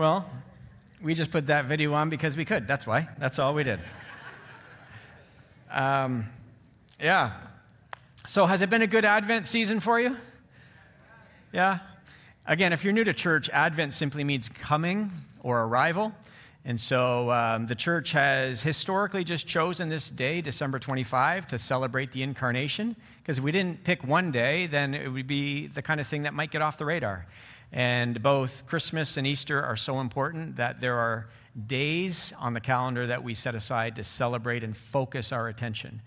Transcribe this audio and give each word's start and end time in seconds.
Well, 0.00 0.24
we 1.02 1.12
just 1.12 1.30
put 1.30 1.48
that 1.48 1.66
video 1.66 1.92
on 1.92 2.08
because 2.08 2.34
we 2.34 2.46
could. 2.46 2.66
That's 2.66 2.86
why. 2.86 3.10
That's 3.18 3.38
all 3.38 3.52
we 3.52 3.64
did. 3.64 3.80
Um, 5.70 6.24
yeah. 6.98 7.32
So, 8.26 8.46
has 8.46 8.62
it 8.62 8.70
been 8.70 8.80
a 8.80 8.86
good 8.86 9.04
Advent 9.04 9.46
season 9.46 9.78
for 9.78 10.00
you? 10.00 10.16
Yeah? 11.52 11.80
Again, 12.46 12.72
if 12.72 12.82
you're 12.82 12.94
new 12.94 13.04
to 13.04 13.12
church, 13.12 13.50
Advent 13.50 13.92
simply 13.92 14.24
means 14.24 14.48
coming 14.48 15.10
or 15.42 15.64
arrival. 15.64 16.14
And 16.64 16.80
so 16.80 17.30
um, 17.30 17.66
the 17.66 17.74
church 17.74 18.12
has 18.12 18.62
historically 18.62 19.24
just 19.24 19.46
chosen 19.46 19.90
this 19.90 20.08
day, 20.08 20.40
December 20.40 20.78
25, 20.78 21.48
to 21.48 21.58
celebrate 21.58 22.12
the 22.12 22.22
incarnation. 22.22 22.96
Because 23.18 23.36
if 23.36 23.44
we 23.44 23.52
didn't 23.52 23.84
pick 23.84 24.02
one 24.02 24.32
day, 24.32 24.66
then 24.66 24.94
it 24.94 25.08
would 25.08 25.26
be 25.26 25.66
the 25.66 25.82
kind 25.82 26.00
of 26.00 26.06
thing 26.06 26.22
that 26.22 26.32
might 26.32 26.50
get 26.50 26.62
off 26.62 26.78
the 26.78 26.86
radar. 26.86 27.26
And 27.72 28.20
both 28.22 28.66
Christmas 28.66 29.16
and 29.16 29.26
Easter 29.26 29.62
are 29.62 29.76
so 29.76 30.00
important 30.00 30.56
that 30.56 30.80
there 30.80 30.96
are 30.96 31.28
days 31.66 32.32
on 32.38 32.54
the 32.54 32.60
calendar 32.60 33.06
that 33.06 33.22
we 33.22 33.34
set 33.34 33.54
aside 33.54 33.96
to 33.96 34.04
celebrate 34.04 34.64
and 34.64 34.76
focus 34.76 35.32
our 35.32 35.48
attention. 35.48 36.02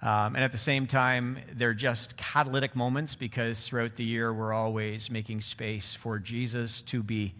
Um, 0.00 0.36
and 0.36 0.44
at 0.44 0.52
the 0.52 0.58
same 0.58 0.86
time, 0.86 1.38
they're 1.52 1.74
just 1.74 2.16
catalytic 2.16 2.76
moments 2.76 3.16
because 3.16 3.66
throughout 3.66 3.96
the 3.96 4.04
year, 4.04 4.32
we're 4.32 4.52
always 4.52 5.10
making 5.10 5.40
space 5.40 5.94
for 5.94 6.20
Jesus 6.20 6.82
to 6.82 7.02
be 7.02 7.34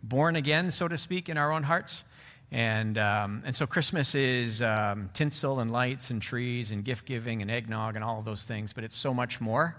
born 0.00 0.36
again, 0.36 0.70
so 0.70 0.86
to 0.86 0.96
speak, 0.96 1.28
in 1.28 1.36
our 1.36 1.50
own 1.50 1.64
hearts. 1.64 2.04
And, 2.52 2.98
um, 2.98 3.42
and 3.44 3.56
so 3.56 3.66
Christmas 3.66 4.14
is 4.14 4.62
um, 4.62 5.10
tinsel 5.12 5.58
and 5.58 5.72
lights 5.72 6.10
and 6.10 6.22
trees 6.22 6.70
and 6.70 6.84
gift 6.84 7.04
giving 7.04 7.42
and 7.42 7.50
eggnog 7.50 7.96
and 7.96 8.04
all 8.04 8.20
of 8.20 8.24
those 8.24 8.44
things, 8.44 8.72
but 8.72 8.84
it's 8.84 8.96
so 8.96 9.12
much 9.12 9.40
more. 9.40 9.76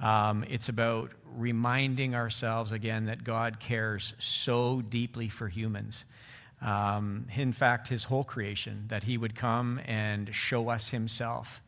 Um, 0.00 0.44
it's 0.48 0.68
about 0.68 1.10
reminding 1.36 2.14
ourselves 2.14 2.72
again 2.72 3.06
that 3.06 3.22
God 3.22 3.60
cares 3.60 4.14
so 4.18 4.80
deeply 4.80 5.28
for 5.28 5.48
humans. 5.48 6.04
Um, 6.62 7.26
in 7.34 7.52
fact, 7.52 7.88
his 7.88 8.04
whole 8.04 8.24
creation, 8.24 8.84
that 8.88 9.04
he 9.04 9.16
would 9.16 9.34
come 9.34 9.80
and 9.86 10.34
show 10.34 10.68
us 10.68 10.90
himself. 10.90 11.60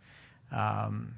Um, 0.51 1.15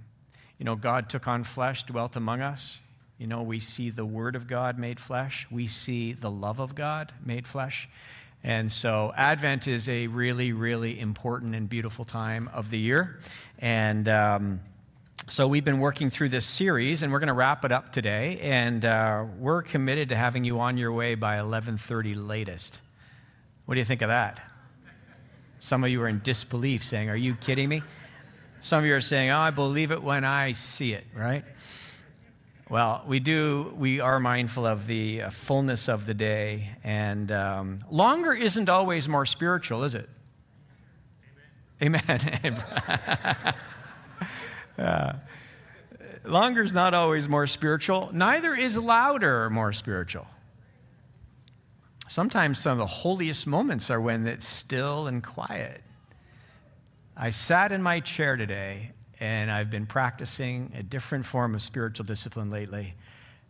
you 0.58 0.64
know, 0.64 0.76
God 0.76 1.08
took 1.08 1.26
on 1.26 1.44
flesh, 1.44 1.82
dwelt 1.84 2.14
among 2.14 2.40
us. 2.40 2.80
You 3.18 3.26
know, 3.26 3.42
we 3.42 3.60
see 3.60 3.90
the 3.90 4.04
Word 4.04 4.36
of 4.36 4.46
God 4.46 4.78
made 4.78 5.00
flesh, 5.00 5.46
we 5.50 5.66
see 5.66 6.12
the 6.12 6.30
love 6.30 6.60
of 6.60 6.74
God 6.74 7.12
made 7.24 7.46
flesh. 7.46 7.88
And 8.42 8.70
so, 8.70 9.12
Advent 9.16 9.66
is 9.66 9.88
a 9.88 10.06
really, 10.08 10.52
really 10.52 11.00
important 11.00 11.54
and 11.54 11.68
beautiful 11.68 12.04
time 12.04 12.50
of 12.52 12.70
the 12.70 12.78
year. 12.78 13.18
And 13.58 14.08
um, 14.08 14.60
so, 15.26 15.48
we've 15.48 15.64
been 15.64 15.78
working 15.78 16.10
through 16.10 16.28
this 16.28 16.44
series, 16.44 17.02
and 17.02 17.10
we're 17.10 17.18
going 17.18 17.28
to 17.28 17.32
wrap 17.32 17.64
it 17.64 17.72
up 17.72 17.92
today. 17.92 18.38
And 18.42 18.84
uh, 18.84 19.24
we're 19.38 19.62
committed 19.62 20.10
to 20.10 20.16
having 20.16 20.44
you 20.44 20.60
on 20.60 20.76
your 20.76 20.92
way 20.92 21.14
by 21.14 21.36
11:30 21.36 22.14
latest. 22.28 22.80
What 23.64 23.76
do 23.76 23.78
you 23.78 23.86
think 23.86 24.02
of 24.02 24.08
that? 24.08 24.38
Some 25.60 25.82
of 25.82 25.88
you 25.88 26.02
are 26.02 26.08
in 26.08 26.20
disbelief, 26.22 26.84
saying, 26.84 27.08
"Are 27.08 27.16
you 27.16 27.36
kidding 27.36 27.70
me?" 27.70 27.82
Some 28.60 28.80
of 28.80 28.84
you 28.84 28.94
are 28.94 29.00
saying, 29.00 29.30
"Oh, 29.30 29.38
I 29.38 29.50
believe 29.50 29.92
it 29.92 30.02
when 30.02 30.26
I 30.26 30.52
see 30.52 30.92
it." 30.92 31.04
Right? 31.16 31.44
Well, 32.68 33.02
we 33.06 33.18
do, 33.18 33.74
we 33.78 34.00
are 34.00 34.20
mindful 34.20 34.66
of 34.66 34.86
the 34.86 35.22
uh, 35.22 35.30
fullness 35.30 35.88
of 35.88 36.04
the 36.04 36.14
day, 36.14 36.76
and 36.82 37.32
um, 37.32 37.78
longer 37.90 38.32
isn't 38.32 38.68
always 38.68 39.08
more 39.08 39.24
spiritual, 39.24 39.84
is 39.84 39.94
it? 39.94 40.08
Amen. 41.82 42.02
Amen. 42.44 43.54
uh, 44.78 45.14
longer 46.24 46.62
is 46.62 46.72
not 46.72 46.94
always 46.94 47.28
more 47.28 47.46
spiritual, 47.46 48.10
neither 48.12 48.54
is 48.54 48.76
louder 48.76 49.50
more 49.50 49.72
spiritual. 49.72 50.26
Sometimes 52.08 52.58
some 52.58 52.72
of 52.72 52.78
the 52.78 52.86
holiest 52.86 53.46
moments 53.46 53.90
are 53.90 54.00
when 54.00 54.26
it's 54.26 54.46
still 54.46 55.06
and 55.06 55.22
quiet. 55.22 55.80
I 57.16 57.30
sat 57.30 57.72
in 57.72 57.82
my 57.82 58.00
chair 58.00 58.36
today 58.36 58.92
and 59.20 59.50
I've 59.50 59.70
been 59.70 59.86
practicing 59.86 60.72
a 60.76 60.82
different 60.82 61.24
form 61.24 61.54
of 61.54 61.62
spiritual 61.62 62.04
discipline 62.04 62.50
lately. 62.50 62.94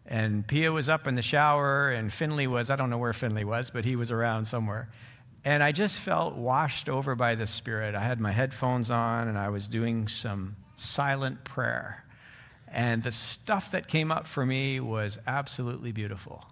And 0.06 0.46
Pia 0.46 0.70
was 0.70 0.88
up 0.88 1.06
in 1.06 1.14
the 1.14 1.22
shower, 1.22 1.90
and 1.90 2.12
Finley 2.12 2.46
was, 2.46 2.68
I 2.68 2.76
don't 2.76 2.90
know 2.90 2.98
where 2.98 3.14
Finley 3.14 3.44
was, 3.44 3.70
but 3.70 3.86
he 3.86 3.96
was 3.96 4.10
around 4.10 4.44
somewhere. 4.44 4.90
And 5.44 5.62
I 5.62 5.72
just 5.72 5.98
felt 5.98 6.36
washed 6.36 6.88
over 6.88 7.14
by 7.14 7.34
the 7.34 7.46
Spirit. 7.46 7.94
I 7.94 8.00
had 8.00 8.20
my 8.20 8.32
headphones 8.32 8.90
on, 8.90 9.28
and 9.28 9.38
I 9.38 9.48
was 9.48 9.66
doing 9.66 10.06
some 10.08 10.56
silent 10.76 11.44
prayer. 11.44 12.04
And 12.68 13.02
the 13.02 13.12
stuff 13.12 13.70
that 13.70 13.86
came 13.86 14.10
up 14.10 14.26
for 14.26 14.44
me 14.44 14.80
was 14.80 15.18
absolutely 15.26 15.92
beautiful. 15.92 16.44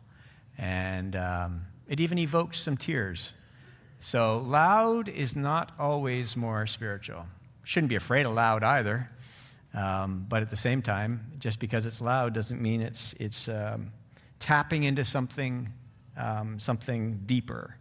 And 0.56 1.16
um, 1.16 1.62
it 1.88 1.98
even 1.98 2.18
evoked 2.18 2.54
some 2.54 2.76
tears. 2.76 3.34
So, 3.98 4.38
loud 4.38 5.08
is 5.08 5.36
not 5.36 5.72
always 5.78 6.36
more 6.36 6.66
spiritual. 6.66 7.26
Shouldn't 7.64 7.88
be 7.88 7.96
afraid 7.96 8.26
of 8.26 8.34
loud 8.34 8.64
either. 8.64 9.10
Um, 9.74 10.26
but 10.28 10.42
at 10.42 10.50
the 10.50 10.56
same 10.56 10.82
time, 10.82 11.32
just 11.38 11.58
because 11.58 11.86
it's 11.86 12.00
loud 12.00 12.34
doesn't 12.34 12.60
mean 12.60 12.82
it's, 12.82 13.14
it's 13.18 13.48
um, 13.48 13.92
tapping 14.38 14.84
into 14.84 15.04
something, 15.04 15.72
um, 16.16 16.60
something 16.60 17.22
deeper. 17.26 17.76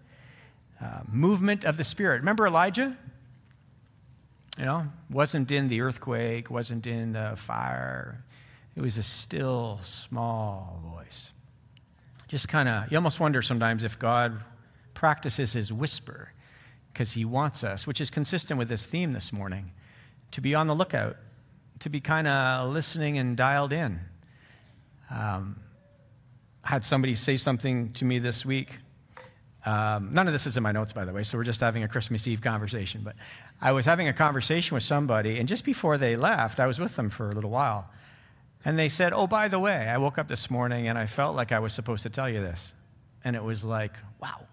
Uh, 0.82 1.02
movement 1.12 1.64
of 1.64 1.78
the 1.78 1.84
Spirit. 1.84 2.22
Remember 2.22 2.48
Elijah? 2.48 2.98
You 4.58 4.66
know, 4.66 4.88
wasn't 5.10 5.52
in 5.52 5.70
the 5.70 5.82
earthquake, 5.82 6.50
wasn't 6.50 6.86
in 6.86 7.14
the 7.14 7.34
fire. 7.36 8.24
It 8.76 8.82
was 8.82 8.98
a 8.98 9.04
still, 9.04 9.80
small 9.82 10.82
voice. 10.94 11.32
Just 12.28 12.48
kind 12.48 12.70
of, 12.70 12.92
you 12.92 12.98
almost 12.98 13.20
wonder 13.20 13.42
sometimes 13.42 13.84
if 13.84 13.98
God 14.00 14.42
practices 14.94 15.54
his 15.54 15.74
whisper 15.74 16.32
because 16.92 17.14
he 17.14 17.26
wants 17.26 17.64
us, 17.64 17.88
which 17.88 18.02
is 18.02 18.10
consistent 18.10 18.58
with 18.58 18.70
this 18.70 18.86
theme 18.86 19.14
this 19.14 19.34
morning, 19.34 19.72
to 20.32 20.42
be 20.42 20.54
on 20.56 20.68
the 20.68 20.76
lookout, 20.76 21.18
to 21.80 21.90
be 21.90 22.00
kind 22.00 22.28
of 22.28 22.72
listening 22.72 23.18
and 23.18 23.36
dialed 23.36 23.74
in. 23.74 24.00
Um, 25.10 25.60
I 26.64 26.70
had 26.70 26.86
somebody 26.86 27.16
say 27.16 27.38
something 27.38 27.92
to 27.94 28.06
me 28.06 28.20
this 28.20 28.46
week. 28.46 28.78
Um, 29.64 30.14
none 30.14 30.28
of 30.28 30.34
this 30.34 30.48
is 30.48 30.58
in 30.58 30.64
my 30.64 30.72
notes, 30.72 30.92
by 30.92 31.06
the 31.06 31.14
way, 31.14 31.24
so 31.24 31.38
we're 31.38 31.44
just 31.44 31.62
having 31.62 31.84
a 31.84 31.88
Christmas 31.88 32.26
Eve 32.26 32.42
conversation. 32.42 33.02
But 33.04 33.16
I 33.62 33.72
was 33.74 33.86
having 33.86 34.08
a 34.08 34.14
conversation 34.14 34.74
with 34.74 34.84
somebody, 34.84 35.38
and 35.38 35.48
just 35.48 35.66
before 35.66 35.98
they 35.98 36.16
left, 36.16 36.60
I 36.60 36.66
was 36.66 36.80
with 36.80 36.96
them 36.96 37.10
for 37.10 37.30
a 37.30 37.36
little 37.36 37.52
while. 37.52 37.90
And 38.64 38.78
they 38.78 38.90
said, 38.90 39.14
Oh, 39.14 39.28
by 39.28 39.48
the 39.48 39.60
way, 39.60 39.88
I 39.88 39.98
woke 39.98 40.18
up 40.18 40.28
this 40.28 40.50
morning 40.52 40.88
and 40.88 40.98
I 40.98 41.08
felt 41.08 41.36
like 41.36 41.52
I 41.52 41.60
was 41.60 41.74
supposed 41.74 42.04
to 42.04 42.10
tell 42.10 42.30
you 42.30 42.42
this. 42.42 42.76
And 43.24 43.36
it 43.36 43.44
was 43.44 43.64
like, 43.64 43.98
wow, 44.20 44.46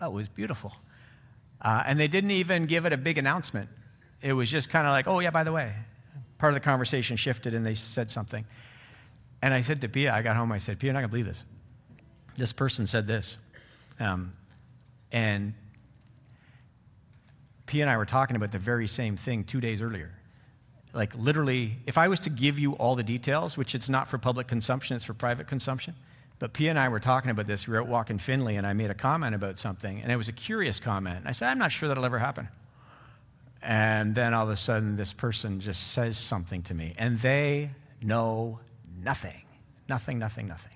that 0.00 0.12
was 0.12 0.28
beautiful. 0.28 0.72
Uh, 1.60 1.82
and 1.86 1.98
they 1.98 2.08
didn't 2.08 2.30
even 2.30 2.66
give 2.66 2.86
it 2.86 2.92
a 2.92 2.96
big 2.96 3.18
announcement. 3.18 3.68
It 4.22 4.32
was 4.32 4.50
just 4.50 4.70
kind 4.70 4.86
of 4.86 4.92
like, 4.92 5.06
oh, 5.06 5.20
yeah, 5.20 5.30
by 5.30 5.44
the 5.44 5.52
way. 5.52 5.74
Part 6.38 6.52
of 6.52 6.54
the 6.54 6.64
conversation 6.64 7.16
shifted 7.16 7.54
and 7.54 7.64
they 7.64 7.74
said 7.74 8.10
something. 8.10 8.46
And 9.42 9.52
I 9.54 9.62
said 9.62 9.80
to 9.82 9.88
Pia, 9.88 10.12
I 10.12 10.22
got 10.22 10.36
home, 10.36 10.52
I 10.52 10.58
said, 10.58 10.78
Pia, 10.78 10.88
you're 10.88 10.94
not 10.94 11.00
going 11.00 11.08
to 11.08 11.12
believe 11.12 11.26
this. 11.26 11.44
This 12.36 12.52
person 12.52 12.86
said 12.86 13.06
this. 13.06 13.36
Um, 14.00 14.32
and 15.12 15.54
P 17.66 17.80
and 17.82 17.90
I 17.90 17.96
were 17.98 18.06
talking 18.06 18.34
about 18.34 18.50
the 18.50 18.58
very 18.58 18.88
same 18.88 19.16
thing 19.16 19.44
two 19.44 19.60
days 19.60 19.80
earlier. 19.80 20.12
Like, 20.92 21.14
literally, 21.14 21.76
if 21.86 21.96
I 21.96 22.08
was 22.08 22.18
to 22.20 22.30
give 22.30 22.58
you 22.58 22.72
all 22.72 22.96
the 22.96 23.04
details, 23.04 23.56
which 23.56 23.76
it's 23.76 23.88
not 23.88 24.08
for 24.08 24.18
public 24.18 24.48
consumption, 24.48 24.96
it's 24.96 25.04
for 25.04 25.14
private 25.14 25.46
consumption, 25.46 25.94
but 26.40 26.52
P 26.52 26.66
and 26.66 26.78
I 26.78 26.88
were 26.88 26.98
talking 26.98 27.30
about 27.30 27.46
this. 27.46 27.68
We 27.68 27.74
were 27.74 27.82
out 27.82 27.86
walking 27.86 28.18
Finley, 28.18 28.56
and 28.56 28.66
I 28.66 28.72
made 28.72 28.90
a 28.90 28.94
comment 28.94 29.36
about 29.36 29.60
something, 29.60 30.00
and 30.00 30.10
it 30.10 30.16
was 30.16 30.28
a 30.28 30.32
curious 30.32 30.80
comment. 30.80 31.26
I 31.26 31.32
said, 31.32 31.48
I'm 31.48 31.58
not 31.58 31.70
sure 31.70 31.88
that'll 31.88 32.04
ever 32.04 32.18
happen. 32.18 32.48
And 33.62 34.14
then 34.14 34.34
all 34.34 34.44
of 34.44 34.50
a 34.50 34.56
sudden, 34.56 34.96
this 34.96 35.12
person 35.12 35.60
just 35.60 35.92
says 35.92 36.18
something 36.18 36.62
to 36.62 36.74
me, 36.74 36.94
and 36.98 37.20
they 37.20 37.70
know 38.02 38.58
nothing. 39.00 39.44
Nothing, 39.88 40.18
nothing, 40.18 40.48
nothing. 40.48 40.72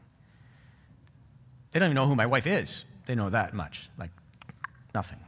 They 1.72 1.80
don't 1.80 1.86
even 1.88 1.96
know 1.96 2.06
who 2.06 2.14
my 2.14 2.26
wife 2.26 2.46
is. 2.46 2.84
They 3.06 3.14
know 3.14 3.30
that 3.30 3.54
much. 3.54 3.88
Like, 3.98 4.10
nothing. 4.94 5.18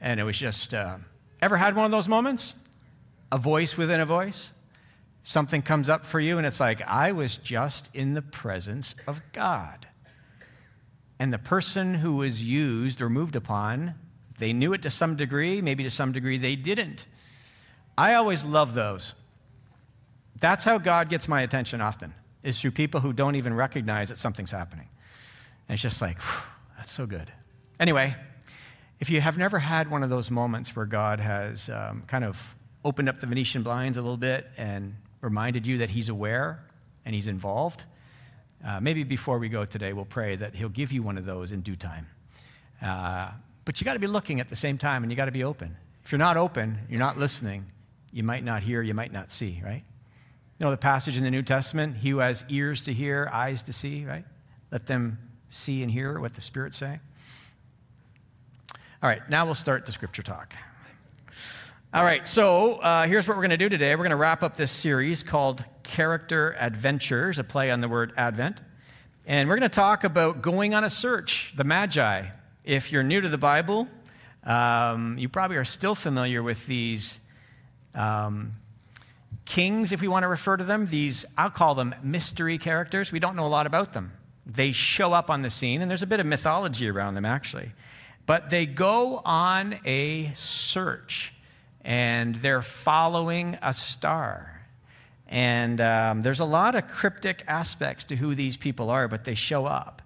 And 0.00 0.20
it 0.20 0.24
was 0.24 0.38
just, 0.38 0.74
uh, 0.74 0.96
ever 1.40 1.56
had 1.56 1.76
one 1.76 1.84
of 1.84 1.90
those 1.90 2.08
moments? 2.08 2.54
A 3.32 3.38
voice 3.38 3.76
within 3.76 4.00
a 4.00 4.06
voice? 4.06 4.50
something 5.24 5.62
comes 5.62 5.88
up 5.88 6.04
for 6.06 6.20
you 6.20 6.38
and 6.38 6.46
it's 6.46 6.60
like, 6.60 6.82
I 6.86 7.10
was 7.10 7.36
just 7.38 7.90
in 7.92 8.14
the 8.14 8.22
presence 8.22 8.94
of 9.08 9.20
God. 9.32 9.88
And 11.18 11.32
the 11.32 11.38
person 11.38 11.94
who 11.94 12.16
was 12.16 12.42
used 12.42 13.00
or 13.00 13.08
moved 13.08 13.34
upon, 13.34 13.94
they 14.38 14.52
knew 14.52 14.72
it 14.74 14.82
to 14.82 14.90
some 14.90 15.16
degree, 15.16 15.60
maybe 15.62 15.82
to 15.82 15.90
some 15.90 16.12
degree 16.12 16.38
they 16.38 16.54
didn't. 16.54 17.06
I 17.96 18.14
always 18.14 18.44
love 18.44 18.74
those. 18.74 19.14
That's 20.38 20.64
how 20.64 20.78
God 20.78 21.08
gets 21.08 21.26
my 21.26 21.40
attention 21.40 21.80
often, 21.80 22.12
is 22.42 22.60
through 22.60 22.72
people 22.72 23.00
who 23.00 23.12
don't 23.12 23.36
even 23.36 23.54
recognize 23.54 24.10
that 24.10 24.18
something's 24.18 24.50
happening. 24.50 24.88
And 25.68 25.74
it's 25.74 25.82
just 25.82 26.02
like, 26.02 26.18
that's 26.84 26.92
so 26.92 27.06
good. 27.06 27.32
Anyway, 27.80 28.14
if 29.00 29.08
you 29.08 29.18
have 29.22 29.38
never 29.38 29.58
had 29.58 29.90
one 29.90 30.02
of 30.02 30.10
those 30.10 30.30
moments 30.30 30.76
where 30.76 30.84
God 30.84 31.18
has 31.18 31.70
um, 31.70 32.02
kind 32.06 32.24
of 32.24 32.54
opened 32.84 33.08
up 33.08 33.20
the 33.20 33.26
Venetian 33.26 33.62
blinds 33.62 33.96
a 33.96 34.02
little 34.02 34.18
bit 34.18 34.50
and 34.58 34.94
reminded 35.22 35.66
you 35.66 35.78
that 35.78 35.88
He's 35.88 36.10
aware 36.10 36.62
and 37.06 37.14
He's 37.14 37.26
involved, 37.26 37.84
Uh, 38.62 38.80
maybe 38.80 39.02
before 39.02 39.38
we 39.38 39.48
go 39.48 39.64
today, 39.64 39.94
we'll 39.94 40.04
pray 40.04 40.36
that 40.36 40.54
He'll 40.54 40.68
give 40.68 40.92
you 40.92 41.02
one 41.02 41.16
of 41.16 41.24
those 41.24 41.52
in 41.52 41.62
due 41.62 41.76
time. 41.76 42.06
Uh, 42.82 43.30
but 43.64 43.80
you 43.80 43.86
got 43.86 43.94
to 43.94 43.98
be 43.98 44.06
looking 44.06 44.40
at 44.40 44.50
the 44.50 44.56
same 44.56 44.76
time 44.76 45.02
and 45.02 45.10
you 45.10 45.16
got 45.16 45.24
to 45.24 45.32
be 45.32 45.44
open. 45.44 45.78
If 46.04 46.12
you're 46.12 46.18
not 46.18 46.36
open, 46.36 46.80
you're 46.90 46.98
not 46.98 47.16
listening, 47.16 47.64
you 48.12 48.24
might 48.24 48.44
not 48.44 48.62
hear, 48.62 48.82
you 48.82 48.92
might 48.92 49.12
not 49.12 49.32
see, 49.32 49.62
right? 49.64 49.84
You 50.58 50.66
know 50.66 50.70
the 50.70 50.76
passage 50.76 51.16
in 51.16 51.24
the 51.24 51.30
New 51.30 51.42
Testament, 51.42 51.96
he 51.96 52.10
who 52.10 52.18
has 52.18 52.44
ears 52.50 52.84
to 52.84 52.92
hear, 52.92 53.30
eyes 53.32 53.62
to 53.62 53.72
see, 53.72 54.04
right? 54.04 54.26
Let 54.70 54.84
them 54.86 55.18
see 55.54 55.82
and 55.82 55.90
hear 55.90 56.18
what 56.20 56.34
the 56.34 56.40
Spirit's 56.40 56.76
saying. 56.76 57.00
All 59.02 59.08
right, 59.08 59.28
now 59.28 59.44
we'll 59.44 59.54
start 59.54 59.86
the 59.86 59.92
scripture 59.92 60.22
talk. 60.22 60.54
All 61.92 62.02
right, 62.02 62.26
so 62.28 62.74
uh, 62.76 63.06
here's 63.06 63.28
what 63.28 63.36
we're 63.36 63.42
going 63.42 63.50
to 63.50 63.56
do 63.56 63.68
today. 63.68 63.90
We're 63.92 63.98
going 63.98 64.10
to 64.10 64.16
wrap 64.16 64.42
up 64.42 64.56
this 64.56 64.72
series 64.72 65.22
called 65.22 65.64
Character 65.84 66.56
Adventures, 66.58 67.38
a 67.38 67.44
play 67.44 67.70
on 67.70 67.80
the 67.80 67.88
word 67.88 68.12
Advent. 68.16 68.60
And 69.26 69.48
we're 69.48 69.56
going 69.56 69.70
to 69.70 69.74
talk 69.74 70.04
about 70.04 70.42
going 70.42 70.74
on 70.74 70.84
a 70.84 70.90
search, 70.90 71.52
the 71.56 71.64
Magi. 71.64 72.26
If 72.64 72.90
you're 72.90 73.02
new 73.02 73.20
to 73.20 73.28
the 73.28 73.38
Bible, 73.38 73.86
um, 74.42 75.16
you 75.18 75.28
probably 75.28 75.56
are 75.56 75.64
still 75.64 75.94
familiar 75.94 76.42
with 76.42 76.66
these 76.66 77.20
um, 77.94 78.52
kings, 79.44 79.92
if 79.92 80.00
we 80.00 80.08
want 80.08 80.24
to 80.24 80.28
refer 80.28 80.56
to 80.56 80.64
them. 80.64 80.86
These, 80.86 81.24
I'll 81.38 81.50
call 81.50 81.74
them 81.74 81.94
mystery 82.02 82.58
characters. 82.58 83.12
We 83.12 83.20
don't 83.20 83.36
know 83.36 83.46
a 83.46 83.48
lot 83.48 83.66
about 83.66 83.92
them. 83.92 84.12
They 84.46 84.72
show 84.72 85.12
up 85.12 85.30
on 85.30 85.42
the 85.42 85.50
scene, 85.50 85.80
and 85.80 85.90
there's 85.90 86.02
a 86.02 86.06
bit 86.06 86.20
of 86.20 86.26
mythology 86.26 86.88
around 86.88 87.14
them, 87.14 87.24
actually. 87.24 87.72
But 88.26 88.50
they 88.50 88.66
go 88.66 89.20
on 89.24 89.78
a 89.84 90.32
search, 90.34 91.32
and 91.82 92.36
they're 92.36 92.62
following 92.62 93.58
a 93.62 93.72
star. 93.72 94.50
And 95.28 95.80
um, 95.80 96.22
there's 96.22 96.40
a 96.40 96.44
lot 96.44 96.74
of 96.74 96.88
cryptic 96.88 97.42
aspects 97.46 98.04
to 98.04 98.16
who 98.16 98.34
these 98.34 98.56
people 98.56 98.90
are, 98.90 99.08
but 99.08 99.24
they 99.24 99.34
show 99.34 99.66
up. 99.66 100.02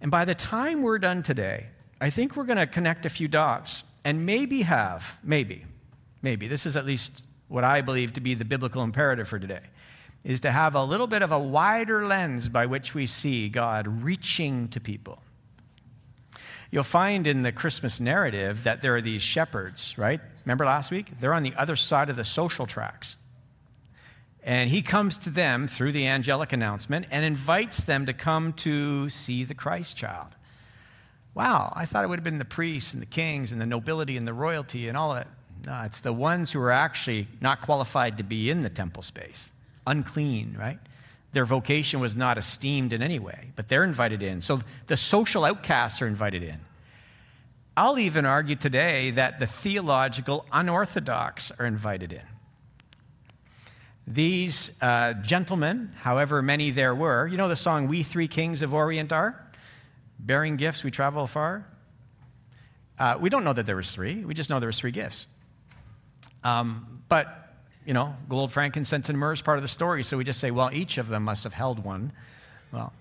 And 0.00 0.10
by 0.10 0.24
the 0.24 0.34
time 0.34 0.82
we're 0.82 0.98
done 0.98 1.22
today, 1.22 1.68
I 2.00 2.10
think 2.10 2.36
we're 2.36 2.44
going 2.44 2.58
to 2.58 2.66
connect 2.66 3.06
a 3.06 3.10
few 3.10 3.28
dots 3.28 3.84
and 4.04 4.26
maybe 4.26 4.62
have, 4.62 5.18
maybe, 5.22 5.64
maybe, 6.20 6.48
this 6.48 6.66
is 6.66 6.76
at 6.76 6.84
least 6.84 7.24
what 7.46 7.64
I 7.64 7.82
believe 7.82 8.14
to 8.14 8.20
be 8.20 8.34
the 8.34 8.44
biblical 8.44 8.82
imperative 8.82 9.28
for 9.28 9.38
today, 9.38 9.60
is 10.24 10.40
to 10.40 10.52
have 10.52 10.74
a 10.74 10.84
little 10.84 11.06
bit 11.06 11.22
of 11.22 11.32
a 11.32 11.38
wider 11.38 12.06
lens 12.06 12.48
by 12.48 12.66
which 12.66 12.94
we 12.94 13.06
see 13.06 13.48
God 13.48 14.04
reaching 14.04 14.68
to 14.68 14.80
people. 14.80 15.22
You'll 16.70 16.84
find 16.84 17.26
in 17.26 17.42
the 17.42 17.52
Christmas 17.52 18.00
narrative 18.00 18.64
that 18.64 18.80
there 18.80 18.96
are 18.96 19.00
these 19.00 19.22
shepherds, 19.22 19.96
right? 19.98 20.20
Remember 20.46 20.64
last 20.64 20.90
week? 20.90 21.12
They're 21.20 21.34
on 21.34 21.42
the 21.42 21.54
other 21.56 21.76
side 21.76 22.08
of 22.08 22.16
the 22.16 22.24
social 22.24 22.66
tracks. 22.66 23.16
And 24.42 24.70
he 24.70 24.82
comes 24.82 25.18
to 25.18 25.30
them 25.30 25.68
through 25.68 25.92
the 25.92 26.06
angelic 26.06 26.52
announcement 26.52 27.06
and 27.10 27.24
invites 27.24 27.84
them 27.84 28.06
to 28.06 28.12
come 28.12 28.52
to 28.54 29.08
see 29.08 29.44
the 29.44 29.54
Christ 29.54 29.96
child. 29.96 30.28
Wow, 31.34 31.72
I 31.76 31.86
thought 31.86 32.04
it 32.04 32.08
would 32.08 32.18
have 32.18 32.24
been 32.24 32.38
the 32.38 32.44
priests 32.44 32.92
and 32.92 33.00
the 33.00 33.06
kings 33.06 33.52
and 33.52 33.60
the 33.60 33.66
nobility 33.66 34.16
and 34.16 34.26
the 34.26 34.34
royalty 34.34 34.88
and 34.88 34.96
all 34.96 35.14
that. 35.14 35.28
No, 35.64 35.82
it's 35.84 36.00
the 36.00 36.12
ones 36.12 36.50
who 36.50 36.60
are 36.60 36.72
actually 36.72 37.28
not 37.40 37.60
qualified 37.60 38.18
to 38.18 38.24
be 38.24 38.50
in 38.50 38.62
the 38.62 38.68
temple 38.68 39.02
space, 39.02 39.51
unclean, 39.86 40.56
right? 40.58 40.78
Their 41.32 41.46
vocation 41.46 42.00
was 42.00 42.16
not 42.16 42.38
esteemed 42.38 42.92
in 42.92 43.02
any 43.02 43.18
way, 43.18 43.52
but 43.56 43.68
they're 43.68 43.84
invited 43.84 44.22
in. 44.22 44.42
So 44.42 44.60
the 44.86 44.96
social 44.96 45.44
outcasts 45.44 46.02
are 46.02 46.06
invited 46.06 46.42
in. 46.42 46.60
I'll 47.76 47.98
even 47.98 48.26
argue 48.26 48.56
today 48.56 49.12
that 49.12 49.40
the 49.40 49.46
theological 49.46 50.44
unorthodox 50.52 51.50
are 51.58 51.64
invited 51.64 52.12
in. 52.12 52.22
These 54.06 54.72
uh, 54.82 55.14
gentlemen, 55.14 55.92
however 56.00 56.42
many 56.42 56.70
there 56.70 56.94
were, 56.94 57.26
you 57.26 57.38
know 57.38 57.48
the 57.48 57.56
song 57.56 57.88
We 57.88 58.02
Three 58.02 58.28
Kings 58.28 58.62
of 58.62 58.74
Orient 58.74 59.12
are? 59.12 59.42
bearing 60.22 60.56
gifts, 60.56 60.84
we 60.84 60.90
travel 60.90 61.26
far. 61.26 61.66
Uh, 62.98 63.16
we 63.20 63.28
don't 63.28 63.44
know 63.44 63.52
that 63.52 63.66
there 63.66 63.76
was 63.76 63.90
three. 63.90 64.24
We 64.24 64.34
just 64.34 64.48
know 64.48 64.60
there 64.60 64.68
was 64.68 64.78
three 64.78 64.92
gifts. 64.92 65.26
Um, 66.44 67.02
but, 67.08 67.41
you 67.84 67.94
know, 67.94 68.14
gold, 68.28 68.52
frankincense, 68.52 69.08
and 69.08 69.18
myrrh 69.18 69.32
is 69.32 69.42
part 69.42 69.58
of 69.58 69.62
the 69.62 69.68
story. 69.68 70.04
So 70.04 70.16
we 70.16 70.24
just 70.24 70.40
say, 70.40 70.50
well, 70.50 70.70
each 70.72 70.98
of 70.98 71.08
them 71.08 71.24
must 71.24 71.44
have 71.44 71.54
held 71.54 71.84
one. 71.84 72.12
Well, 72.72 72.92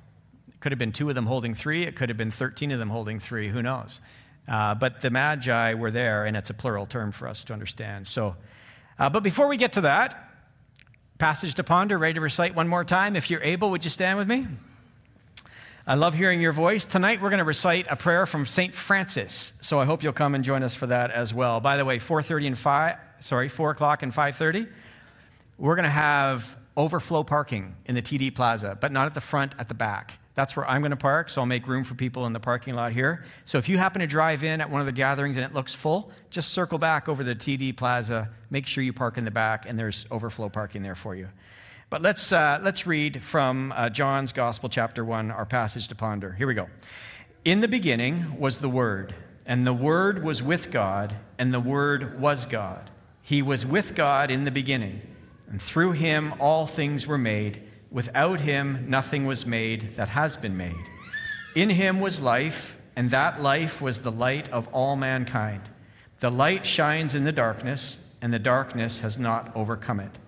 it 0.48 0.60
could 0.60 0.72
have 0.72 0.80
been 0.80 0.92
two 0.92 1.10
of 1.10 1.16
them 1.16 1.25
holding 1.25 1.54
three. 1.54 1.83
It 1.83 1.95
could 1.95 2.10
have 2.10 2.18
been 2.18 2.31
13 2.31 2.72
of 2.72 2.80
them 2.80 2.89
holding 2.89 3.19
three. 3.19 3.50
Who 3.50 3.62
knows? 3.62 4.00
Uh, 4.48 4.74
but 4.75 5.01
the 5.01 5.10
magi 5.10 5.75
were 5.75 5.92
there, 5.92 6.25
and 6.25 6.36
it's 6.36 6.50
a 6.50 6.54
plural 6.54 6.86
term 6.86 7.12
for 7.12 7.28
us 7.28 7.44
to 7.45 7.54
understand. 7.54 8.07
So, 8.07 8.36
uh, 8.98 9.10
but 9.10 9.24
before 9.24 9.48
we 9.48 9.57
get 9.57 9.74
to 9.74 9.81
that, 9.81 10.30
passage 11.19 11.56
to 11.56 11.63
ponder, 11.63 11.98
ready 11.98 12.16
to 12.16 12.22
recite 12.22 12.56
one 12.56 12.68
more 12.68 12.84
time. 12.84 13.16
If 13.16 13.30
you're 13.30 13.44
able, 13.44 13.69
would 13.69 13.84
you 13.84 13.89
stand 13.89 14.18
with 14.18 14.27
me? 14.27 14.48
I 15.88 15.95
love 15.95 16.13
hearing 16.13 16.42
your 16.42 16.51
voice. 16.51 16.86
Tonight 16.86 17.24
we're 17.24 17.31
going 17.31 17.39
to 17.39 17.44
recite 17.44 17.88
a 17.89 17.95
prayer 17.95 18.28
from 18.28 18.45
St. 18.45 18.75
Francis. 18.75 19.51
So 19.62 19.80
I 19.80 19.86
hope 19.86 20.04
you'll 20.04 20.13
come 20.13 20.36
and 20.36 20.44
join 20.44 20.62
us 20.62 20.75
for 20.75 20.86
that 20.86 21.10
as 21.10 21.33
well. 21.33 21.60
By 21.60 21.78
the 21.78 21.86
way, 21.86 21.98
4:30 21.98 22.48
and 22.48 22.57
5, 22.57 22.98
sorry, 23.19 23.50
4 23.50 23.72
o'clock 23.72 24.04
and 24.04 24.13
5:30, 24.13 24.68
we're 25.57 25.75
going 25.75 25.86
to 25.86 25.89
have 25.89 26.56
overflow 26.78 27.24
parking 27.24 27.75
in 27.86 27.95
the 27.95 28.01
TD 28.01 28.36
Plaza, 28.36 28.78
but 28.80 28.92
not 28.92 29.07
at 29.07 29.16
the 29.16 29.22
front, 29.22 29.56
at 29.57 29.69
the 29.69 29.74
back. 29.74 30.19
That's 30.36 30.56
where 30.56 30.69
I'm 30.69 30.81
going 30.81 30.92
to 30.92 30.98
park, 30.98 31.30
so 31.30 31.42
I'll 31.42 31.48
make 31.48 31.68
room 31.68 31.84
for 31.84 31.95
people 31.95 32.27
in 32.27 32.34
the 32.34 32.39
parking 32.39 32.75
lot 32.75 32.92
here. 32.92 33.25
So 33.45 33.57
if 33.57 33.68
you 33.68 33.80
happen 33.80 34.01
to 34.01 34.07
drive 34.07 34.44
in 34.44 34.62
at 34.62 34.69
one 34.69 34.81
of 34.81 34.86
the 34.86 34.94
gatherings 34.94 35.36
and 35.36 35.44
it 35.44 35.54
looks 35.54 35.74
full, 35.74 36.12
just 36.30 36.51
circle 36.51 36.77
back 36.77 37.10
over 37.10 37.24
the 37.24 37.36
TD 37.36 37.75
Plaza, 37.75 38.30
make 38.51 38.68
sure 38.68 38.84
you 38.84 38.94
park 38.94 39.18
in 39.18 39.25
the 39.25 39.31
back, 39.31 39.66
and 39.68 39.80
there's 39.80 40.06
overflow 40.12 40.48
parking 40.48 40.84
there 40.84 40.95
for 40.95 41.16
you. 41.16 41.27
But 41.92 42.02
let's, 42.02 42.32
uh, 42.32 42.58
let's 42.64 42.88
read 42.88 43.22
from 43.22 43.74
uh, 43.76 43.90
John's 43.90 44.32
Gospel, 44.32 44.70
chapter 44.70 45.04
1, 45.04 45.30
our 45.30 45.46
passage 45.46 45.90
to 45.90 45.96
ponder. 45.96 46.32
Here 46.32 46.48
we 46.48 46.54
go. 46.54 46.70
In 47.44 47.60
the 47.60 47.68
beginning 47.68 48.40
was 48.40 48.60
the 48.60 48.70
Word, 48.70 49.14
and 49.46 49.68
the 49.68 49.74
Word 49.74 50.24
was 50.24 50.42
with 50.42 50.72
God, 50.72 51.14
and 51.38 51.54
the 51.54 51.60
Word 51.60 52.18
was 52.18 52.46
God. 52.46 52.90
He 53.22 53.42
was 53.42 53.66
with 53.66 53.94
God 53.94 54.32
in 54.32 54.46
the 54.46 54.52
beginning, 54.52 55.02
and 55.50 55.62
through 55.62 55.92
him 55.92 56.34
all 56.40 56.66
things 56.66 57.06
were 57.08 57.18
made. 57.18 57.62
Without 57.92 58.40
him 58.40 58.86
nothing 58.88 59.26
was 59.26 59.46
made 59.46 59.98
that 59.98 60.08
has 60.08 60.38
been 60.38 60.56
made. 60.56 60.86
In 61.56 61.72
him 61.72 62.00
was 62.00 62.22
life, 62.22 62.78
and 62.96 63.12
that 63.12 63.42
life 63.42 63.82
was 63.82 64.00
the 64.00 64.14
light 64.14 64.48
of 64.54 64.70
all 64.70 64.96
mankind. 64.96 65.64
The 66.22 66.32
light 66.32 66.66
shines 66.66 67.16
in 67.16 67.26
the 67.26 67.34
darkness, 67.34 67.98
and 68.22 68.34
the 68.34 68.40
darkness 68.40 69.00
has 69.00 69.18
not 69.18 69.52
overcome 69.58 70.00
it. 70.00 70.20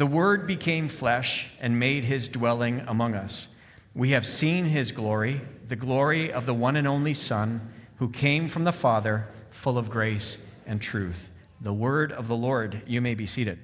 The 0.00 0.06
Word 0.06 0.46
became 0.46 0.88
flesh 0.88 1.50
and 1.60 1.78
made 1.78 2.04
his 2.04 2.30
dwelling 2.30 2.82
among 2.86 3.14
us. 3.14 3.48
We 3.94 4.12
have 4.12 4.24
seen 4.24 4.64
his 4.64 4.92
glory, 4.92 5.42
the 5.68 5.76
glory 5.76 6.32
of 6.32 6.46
the 6.46 6.54
one 6.54 6.76
and 6.76 6.88
only 6.88 7.12
Son, 7.12 7.70
who 7.96 8.08
came 8.08 8.48
from 8.48 8.64
the 8.64 8.72
Father, 8.72 9.28
full 9.50 9.76
of 9.76 9.90
grace 9.90 10.38
and 10.66 10.80
truth. 10.80 11.30
The 11.60 11.74
word 11.74 12.12
of 12.12 12.28
the 12.28 12.34
Lord. 12.34 12.80
You 12.86 13.02
may 13.02 13.14
be 13.14 13.26
seated. 13.26 13.58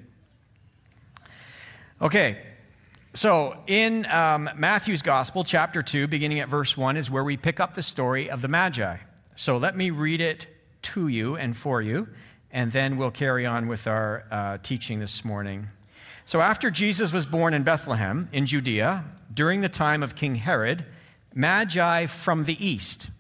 Okay, 2.02 2.42
so 3.14 3.56
in 3.66 4.04
um, 4.04 4.50
Matthew's 4.56 5.00
Gospel, 5.00 5.42
chapter 5.42 5.82
2, 5.82 6.06
beginning 6.06 6.40
at 6.40 6.50
verse 6.50 6.76
1, 6.76 6.99
is 6.99 7.10
where 7.10 7.25
we 7.25 7.38
pick 7.38 7.60
up 7.60 7.72
the 7.72 7.82
story 7.82 8.28
of 8.28 8.42
the 8.42 8.49
Magi. 8.49 8.99
So 9.37 9.56
let 9.56 9.75
me 9.75 9.88
read 9.88 10.20
it 10.20 10.49
to 10.82 11.08
you 11.08 11.37
and 11.37 11.56
for 11.56 11.80
you, 11.80 12.08
and 12.50 12.72
then 12.72 12.99
we'll 12.99 13.10
carry 13.10 13.46
on 13.46 13.68
with 13.68 13.87
our 13.87 14.25
uh, 14.30 14.58
teaching 14.62 15.00
this 15.00 15.25
morning. 15.25 15.70
So, 16.26 16.40
after 16.40 16.73
Jesus 16.73 17.12
was 17.12 17.25
born 17.25 17.54
in 17.54 17.62
Bethlehem 17.62 18.28
in 18.33 18.47
Judea, 18.47 19.04
during 19.33 19.61
the 19.61 19.68
time 19.68 20.02
of 20.02 20.16
King 20.16 20.35
Herod, 20.35 20.85
Magi 21.33 22.06
from 22.06 22.45
the 22.45 22.66
east 22.66 23.11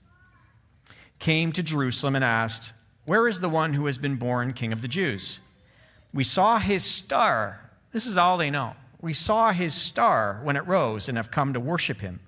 came 1.20 1.52
to 1.52 1.62
Jerusalem 1.62 2.16
and 2.16 2.24
asked, 2.24 2.72
Where 3.04 3.28
is 3.28 3.38
the 3.38 3.48
one 3.48 3.74
who 3.74 3.86
has 3.86 3.96
been 3.96 4.16
born 4.16 4.54
King 4.54 4.72
of 4.72 4.82
the 4.82 4.88
Jews? 4.88 5.38
We 6.12 6.24
saw 6.24 6.58
his 6.58 6.84
star. 6.84 7.70
This 7.92 8.06
is 8.06 8.18
all 8.18 8.38
they 8.38 8.50
know. 8.50 8.74
We 9.00 9.14
saw 9.14 9.52
his 9.52 9.72
star 9.72 10.40
when 10.42 10.56
it 10.56 10.66
rose 10.66 11.08
and 11.08 11.16
have 11.16 11.30
come 11.30 11.52
to 11.52 11.60
worship 11.60 12.00
him. 12.00 12.18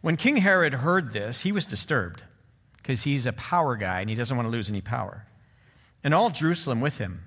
When 0.00 0.16
King 0.16 0.38
Herod 0.38 0.74
heard 0.74 1.12
this, 1.12 1.42
he 1.42 1.52
was 1.52 1.66
disturbed 1.66 2.24
because 2.78 3.04
he's 3.04 3.26
a 3.26 3.32
power 3.34 3.76
guy 3.76 4.00
and 4.00 4.10
he 4.10 4.16
doesn't 4.16 4.36
want 4.36 4.48
to 4.48 4.50
lose 4.50 4.70
any 4.70 4.80
power. 4.80 5.24
And 6.02 6.14
all 6.14 6.30
Jerusalem 6.30 6.80
with 6.80 6.98
him. 6.98 7.26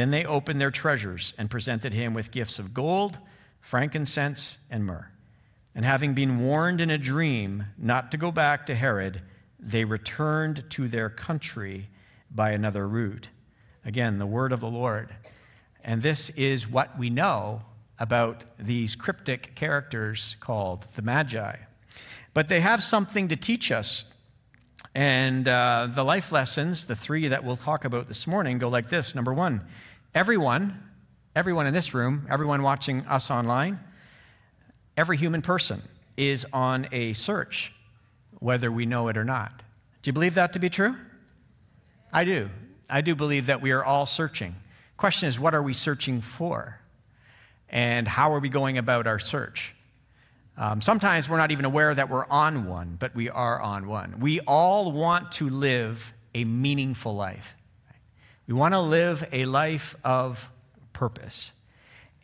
Then 0.00 0.12
they 0.12 0.24
opened 0.24 0.58
their 0.62 0.70
treasures 0.70 1.34
and 1.36 1.50
presented 1.50 1.92
him 1.92 2.14
with 2.14 2.30
gifts 2.30 2.58
of 2.58 2.72
gold, 2.72 3.18
frankincense, 3.60 4.56
and 4.70 4.86
myrrh. 4.86 5.10
And 5.74 5.84
having 5.84 6.14
been 6.14 6.40
warned 6.40 6.80
in 6.80 6.88
a 6.88 6.96
dream 6.96 7.66
not 7.76 8.10
to 8.12 8.16
go 8.16 8.32
back 8.32 8.64
to 8.64 8.74
Herod, 8.74 9.20
they 9.58 9.84
returned 9.84 10.64
to 10.70 10.88
their 10.88 11.10
country 11.10 11.90
by 12.30 12.52
another 12.52 12.88
route. 12.88 13.28
Again, 13.84 14.18
the 14.18 14.24
word 14.24 14.52
of 14.52 14.60
the 14.60 14.70
Lord. 14.70 15.14
And 15.84 16.00
this 16.00 16.30
is 16.30 16.66
what 16.66 16.98
we 16.98 17.10
know 17.10 17.60
about 17.98 18.46
these 18.58 18.96
cryptic 18.96 19.54
characters 19.54 20.34
called 20.40 20.86
the 20.96 21.02
Magi. 21.02 21.56
But 22.32 22.48
they 22.48 22.60
have 22.60 22.82
something 22.82 23.28
to 23.28 23.36
teach 23.36 23.70
us. 23.70 24.04
And 24.94 25.46
uh, 25.46 25.88
the 25.94 26.04
life 26.04 26.32
lessons, 26.32 26.86
the 26.86 26.96
three 26.96 27.28
that 27.28 27.44
we'll 27.44 27.56
talk 27.58 27.84
about 27.84 28.08
this 28.08 28.26
morning, 28.26 28.56
go 28.56 28.70
like 28.70 28.88
this. 28.88 29.14
Number 29.14 29.34
one, 29.34 29.60
everyone, 30.14 30.82
everyone 31.34 31.66
in 31.66 31.74
this 31.74 31.94
room, 31.94 32.26
everyone 32.30 32.62
watching 32.62 33.06
us 33.06 33.30
online, 33.30 33.80
every 34.96 35.16
human 35.16 35.42
person 35.42 35.82
is 36.16 36.46
on 36.52 36.88
a 36.92 37.12
search 37.12 37.72
whether 38.38 38.72
we 38.72 38.86
know 38.86 39.08
it 39.08 39.16
or 39.16 39.24
not. 39.24 39.52
Do 40.02 40.08
you 40.08 40.12
believe 40.12 40.34
that 40.34 40.54
to 40.54 40.58
be 40.58 40.70
true? 40.70 40.96
I 42.12 42.24
do. 42.24 42.50
I 42.88 43.02
do 43.02 43.14
believe 43.14 43.46
that 43.46 43.60
we 43.60 43.70
are 43.70 43.84
all 43.84 44.06
searching. 44.06 44.56
Question 44.96 45.28
is, 45.28 45.38
what 45.38 45.54
are 45.54 45.62
we 45.62 45.74
searching 45.74 46.20
for? 46.20 46.80
And 47.68 48.08
how 48.08 48.32
are 48.34 48.40
we 48.40 48.48
going 48.48 48.78
about 48.78 49.06
our 49.06 49.18
search? 49.18 49.74
Um, 50.56 50.80
sometimes 50.80 51.28
we're 51.28 51.36
not 51.36 51.52
even 51.52 51.64
aware 51.64 51.94
that 51.94 52.10
we're 52.10 52.26
on 52.26 52.66
one, 52.66 52.96
but 52.98 53.14
we 53.14 53.30
are 53.30 53.60
on 53.60 53.86
one. 53.86 54.18
We 54.20 54.40
all 54.40 54.90
want 54.90 55.32
to 55.32 55.48
live 55.48 56.12
a 56.34 56.44
meaningful 56.44 57.14
life. 57.14 57.54
We 58.50 58.56
want 58.56 58.74
to 58.74 58.80
live 58.80 59.24
a 59.30 59.44
life 59.44 59.94
of 60.02 60.50
purpose. 60.92 61.52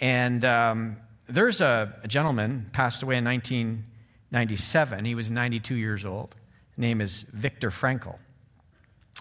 And 0.01 0.45
um, 0.45 0.97
there's 1.29 1.61
a, 1.61 2.01
a 2.03 2.09
gentleman 2.09 2.69
passed 2.73 3.05
away 3.05 3.19
in 3.19 3.25
1997. 3.25 5.05
He 5.05 5.15
was 5.15 5.31
92 5.31 5.77
years 5.77 6.05
old. 6.05 6.35
His 6.71 6.79
name 6.79 7.01
is 7.01 7.21
Viktor 7.33 7.71
Frankl. 7.71 8.19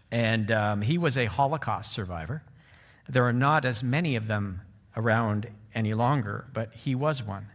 And 0.10 0.50
um, 0.50 0.82
he 0.82 0.98
was 0.98 1.16
a 1.16 1.28
Holocaust 1.28 1.92
survivor. 1.92 2.42
There 3.08 3.26
are 3.26 3.34
not 3.34 3.66
as 3.66 3.84
many 3.84 4.16
of 4.16 4.26
them 4.26 4.62
around 4.98 5.48
any 5.76 5.94
longer, 5.94 6.48
but 6.54 6.74
he 6.74 6.96
was 6.96 7.22
one. 7.22 7.50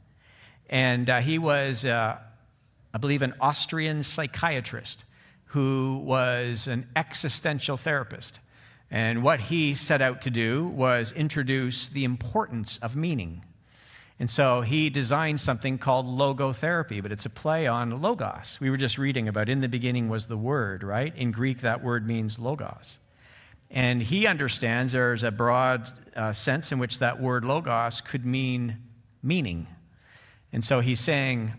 And 0.69 1.11
uh, 1.11 1.23
he 1.23 1.41
was, 1.41 1.85
uh, 1.85 2.19
I 2.95 2.99
believe, 2.99 3.23
an 3.23 3.35
Austrian 3.41 4.05
psychiatrist 4.05 5.05
who 5.47 6.01
was 6.05 6.69
an 6.69 6.87
existential 6.95 7.77
therapist. 7.77 8.39
And 8.91 9.23
what 9.23 9.41
he 9.41 9.75
set 9.75 10.03
out 10.03 10.23
to 10.23 10.31
do 10.31 10.67
was 10.67 11.13
introduce 11.13 11.89
the 11.89 12.05
importance 12.05 12.79
of 12.79 12.97
meaning 12.97 13.43
and 14.21 14.29
so 14.29 14.61
he 14.61 14.91
designed 14.91 15.41
something 15.41 15.79
called 15.79 16.05
logotherapy, 16.05 17.03
but 17.03 17.11
it's 17.11 17.25
a 17.25 17.31
play 17.31 17.67
on 17.67 18.03
logos. 18.03 18.59
We 18.61 18.69
were 18.69 18.77
just 18.77 18.99
reading 18.99 19.29
about 19.29 19.49
in 19.49 19.63
the 19.63 19.69
beginning 19.69 20.11
was 20.11 20.27
the 20.27 20.37
word, 20.37 20.83
right? 20.83 21.17
In 21.17 21.31
Greek, 21.31 21.63
that 21.63 21.83
word 21.83 22.07
means 22.07 22.39
logos. 22.39 22.99
And 23.71 24.03
he 24.03 24.27
understands 24.27 24.93
there's 24.93 25.25
a 25.25 25.31
broad 25.31 25.91
uh, 26.15 26.35
sense 26.35 26.71
in 26.71 26.79
which 26.79 26.99
that 26.99 27.19
word 27.19 27.47
logos 27.47 28.03
could 28.03 28.27
mean 28.27 28.77
meaning. 29.23 29.67
And 30.53 30.63
so 30.63 30.81
he's 30.81 31.01
saying 31.01 31.55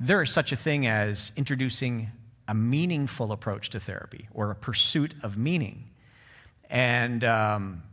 there 0.00 0.22
is 0.22 0.30
such 0.30 0.52
a 0.52 0.56
thing 0.56 0.86
as 0.86 1.32
introducing 1.36 2.12
a 2.48 2.54
meaningful 2.54 3.30
approach 3.30 3.68
to 3.70 3.80
therapy 3.80 4.28
or 4.32 4.50
a 4.50 4.54
pursuit 4.54 5.14
of 5.22 5.36
meaning. 5.36 5.90
And 6.74 7.22
um, 7.22 7.84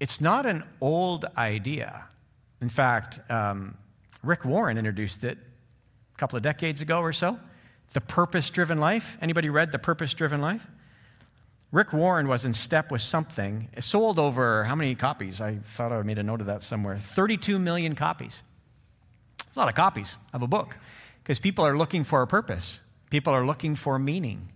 it's 0.00 0.20
not 0.20 0.46
an 0.46 0.64
old 0.80 1.26
idea. 1.38 2.04
In 2.60 2.68
fact, 2.68 3.20
um, 3.30 3.76
Rick 4.24 4.44
Warren 4.44 4.76
introduced 4.76 5.22
it 5.22 5.38
a 5.38 6.18
couple 6.18 6.36
of 6.36 6.42
decades 6.42 6.80
ago 6.80 6.98
or 6.98 7.12
so. 7.12 7.38
The 7.92 8.00
Purpose 8.00 8.50
Driven 8.50 8.80
Life. 8.80 9.16
Anybody 9.22 9.48
read 9.48 9.70
The 9.70 9.78
Purpose 9.78 10.12
Driven 10.12 10.40
Life? 10.40 10.66
Rick 11.70 11.92
Warren 11.92 12.26
was 12.26 12.44
in 12.44 12.52
step 12.52 12.90
with 12.90 13.00
something. 13.00 13.68
It 13.74 13.84
sold 13.84 14.18
over 14.18 14.64
how 14.64 14.74
many 14.74 14.96
copies? 14.96 15.40
I 15.40 15.58
thought 15.74 15.92
I 15.92 16.02
made 16.02 16.18
a 16.18 16.24
note 16.24 16.40
of 16.40 16.48
that 16.48 16.64
somewhere. 16.64 16.98
32 16.98 17.60
million 17.60 17.94
copies. 17.94 18.42
It's 19.46 19.56
a 19.56 19.60
lot 19.60 19.68
of 19.68 19.76
copies 19.76 20.18
of 20.32 20.42
a 20.42 20.48
book 20.48 20.78
because 21.22 21.38
people 21.38 21.64
are 21.64 21.78
looking 21.78 22.02
for 22.02 22.22
a 22.22 22.26
purpose, 22.26 22.80
people 23.08 23.32
are 23.32 23.46
looking 23.46 23.76
for 23.76 24.00
meaning. 24.00 24.48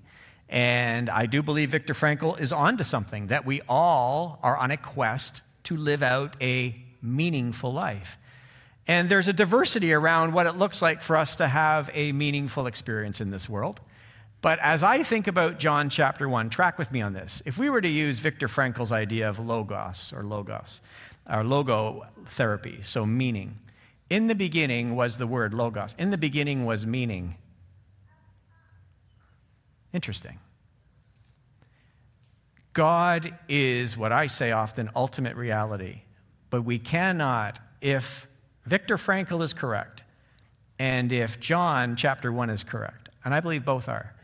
And 0.50 1.08
I 1.08 1.26
do 1.26 1.42
believe 1.42 1.70
Viktor 1.70 1.94
Frankl 1.94 2.38
is 2.38 2.52
onto 2.52 2.82
something 2.82 3.28
that 3.28 3.46
we 3.46 3.62
all 3.68 4.40
are 4.42 4.56
on 4.56 4.72
a 4.72 4.76
quest 4.76 5.42
to 5.64 5.76
live 5.76 6.02
out 6.02 6.36
a 6.42 6.74
meaningful 7.00 7.72
life. 7.72 8.18
And 8.88 9.08
there's 9.08 9.28
a 9.28 9.32
diversity 9.32 9.92
around 9.92 10.34
what 10.34 10.46
it 10.46 10.56
looks 10.56 10.82
like 10.82 11.00
for 11.00 11.16
us 11.16 11.36
to 11.36 11.46
have 11.46 11.88
a 11.94 12.10
meaningful 12.10 12.66
experience 12.66 13.20
in 13.20 13.30
this 13.30 13.48
world. 13.48 13.80
But 14.42 14.58
as 14.58 14.82
I 14.82 15.04
think 15.04 15.28
about 15.28 15.60
John 15.60 15.88
chapter 15.88 16.28
1, 16.28 16.50
track 16.50 16.78
with 16.78 16.90
me 16.90 17.00
on 17.00 17.12
this. 17.12 17.40
If 17.44 17.56
we 17.56 17.70
were 17.70 17.80
to 17.80 17.88
use 17.88 18.18
Viktor 18.18 18.48
Frankl's 18.48 18.90
idea 18.90 19.28
of 19.28 19.38
logos 19.38 20.12
or 20.12 20.24
logos, 20.24 20.80
or 21.30 21.44
logo 21.44 22.06
therapy, 22.26 22.80
so 22.82 23.06
meaning, 23.06 23.60
in 24.08 24.26
the 24.26 24.34
beginning 24.34 24.96
was 24.96 25.18
the 25.18 25.26
word 25.28 25.54
logos. 25.54 25.94
In 25.96 26.10
the 26.10 26.18
beginning 26.18 26.64
was 26.64 26.84
meaning. 26.84 27.36
Interesting. 29.92 30.38
God 32.72 33.36
is 33.48 33.96
what 33.96 34.12
I 34.12 34.26
say 34.28 34.52
often 34.52 34.90
ultimate 34.94 35.36
reality. 35.36 36.02
But 36.50 36.62
we 36.62 36.78
cannot, 36.78 37.60
if 37.80 38.26
Viktor 38.64 38.96
Frankl 38.96 39.42
is 39.42 39.52
correct, 39.52 40.02
and 40.78 41.12
if 41.12 41.40
John 41.40 41.96
chapter 41.96 42.32
1 42.32 42.50
is 42.50 42.64
correct, 42.64 43.08
and 43.24 43.34
I 43.34 43.40
believe 43.40 43.64
both 43.64 43.88
are, 43.88 44.14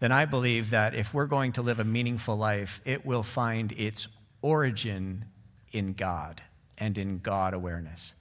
then 0.00 0.12
I 0.12 0.24
believe 0.24 0.70
that 0.70 0.94
if 0.94 1.14
we're 1.14 1.26
going 1.26 1.52
to 1.52 1.62
live 1.62 1.80
a 1.80 1.84
meaningful 1.84 2.36
life, 2.36 2.80
it 2.84 3.06
will 3.06 3.22
find 3.22 3.72
its 3.72 4.08
origin 4.42 5.26
in 5.72 5.92
God 5.92 6.42
and 6.76 6.98
in 6.98 7.18
God 7.18 7.54
awareness. 7.54 8.14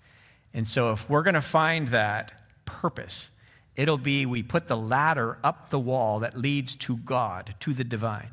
And 0.53 0.67
so 0.67 0.91
if 0.91 1.09
we're 1.09 1.23
going 1.23 1.33
to 1.33 1.41
find 1.41 1.87
that 1.89 2.31
purpose, 2.65 3.31
it'll 3.75 3.97
be 3.97 4.25
we 4.25 4.43
put 4.43 4.67
the 4.67 4.77
ladder 4.77 5.37
up 5.43 5.69
the 5.69 5.79
wall 5.79 6.19
that 6.19 6.37
leads 6.37 6.75
to 6.77 6.97
God, 6.97 7.55
to 7.61 7.73
the 7.73 7.83
divine. 7.83 8.29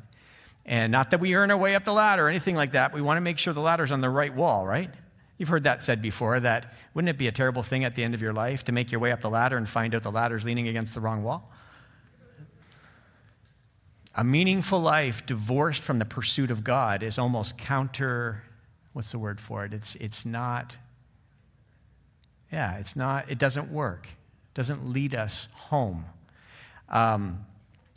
And 0.65 0.91
not 0.91 1.11
that 1.11 1.19
we 1.19 1.33
earn 1.35 1.51
our 1.51 1.57
way 1.57 1.75
up 1.75 1.83
the 1.83 1.93
ladder 1.93 2.27
or 2.27 2.29
anything 2.29 2.55
like 2.55 2.73
that. 2.73 2.93
We 2.93 3.01
want 3.01 3.17
to 3.17 3.21
make 3.21 3.37
sure 3.37 3.53
the 3.53 3.61
ladder's 3.61 3.91
on 3.91 4.01
the 4.01 4.09
right 4.09 4.33
wall, 4.33 4.65
right? 4.65 4.91
You've 5.37 5.49
heard 5.49 5.63
that 5.63 5.81
said 5.81 6.01
before 6.01 6.39
that 6.39 6.75
wouldn't 6.93 7.09
it 7.09 7.17
be 7.17 7.27
a 7.27 7.31
terrible 7.31 7.63
thing 7.63 7.83
at 7.83 7.95
the 7.95 8.03
end 8.03 8.13
of 8.13 8.21
your 8.21 8.33
life 8.33 8.63
to 8.65 8.71
make 8.71 8.91
your 8.91 9.01
way 9.01 9.11
up 9.11 9.21
the 9.21 9.29
ladder 9.29 9.57
and 9.57 9.67
find 9.67 9.95
out 9.95 10.03
the 10.03 10.11
ladder's 10.11 10.43
leaning 10.43 10.67
against 10.67 10.93
the 10.93 11.01
wrong 11.01 11.23
wall? 11.23 11.51
A 14.13 14.23
meaningful 14.23 14.79
life 14.79 15.25
divorced 15.25 15.83
from 15.83 15.97
the 15.97 16.05
pursuit 16.05 16.51
of 16.51 16.63
God 16.63 17.01
is 17.01 17.17
almost 17.17 17.57
counter, 17.57 18.43
what's 18.93 19.11
the 19.11 19.17
word 19.17 19.39
for 19.39 19.65
it? 19.65 19.73
It's, 19.73 19.95
it's 19.95 20.25
not, 20.25 20.77
yeah, 22.51 22.77
it's 22.77 22.95
not, 22.95 23.31
it 23.31 23.39
doesn't 23.39 23.71
work. 23.71 24.09
Doesn't 24.61 24.93
lead 24.93 25.15
us 25.15 25.47
home. 25.53 26.05
Um, 26.87 27.47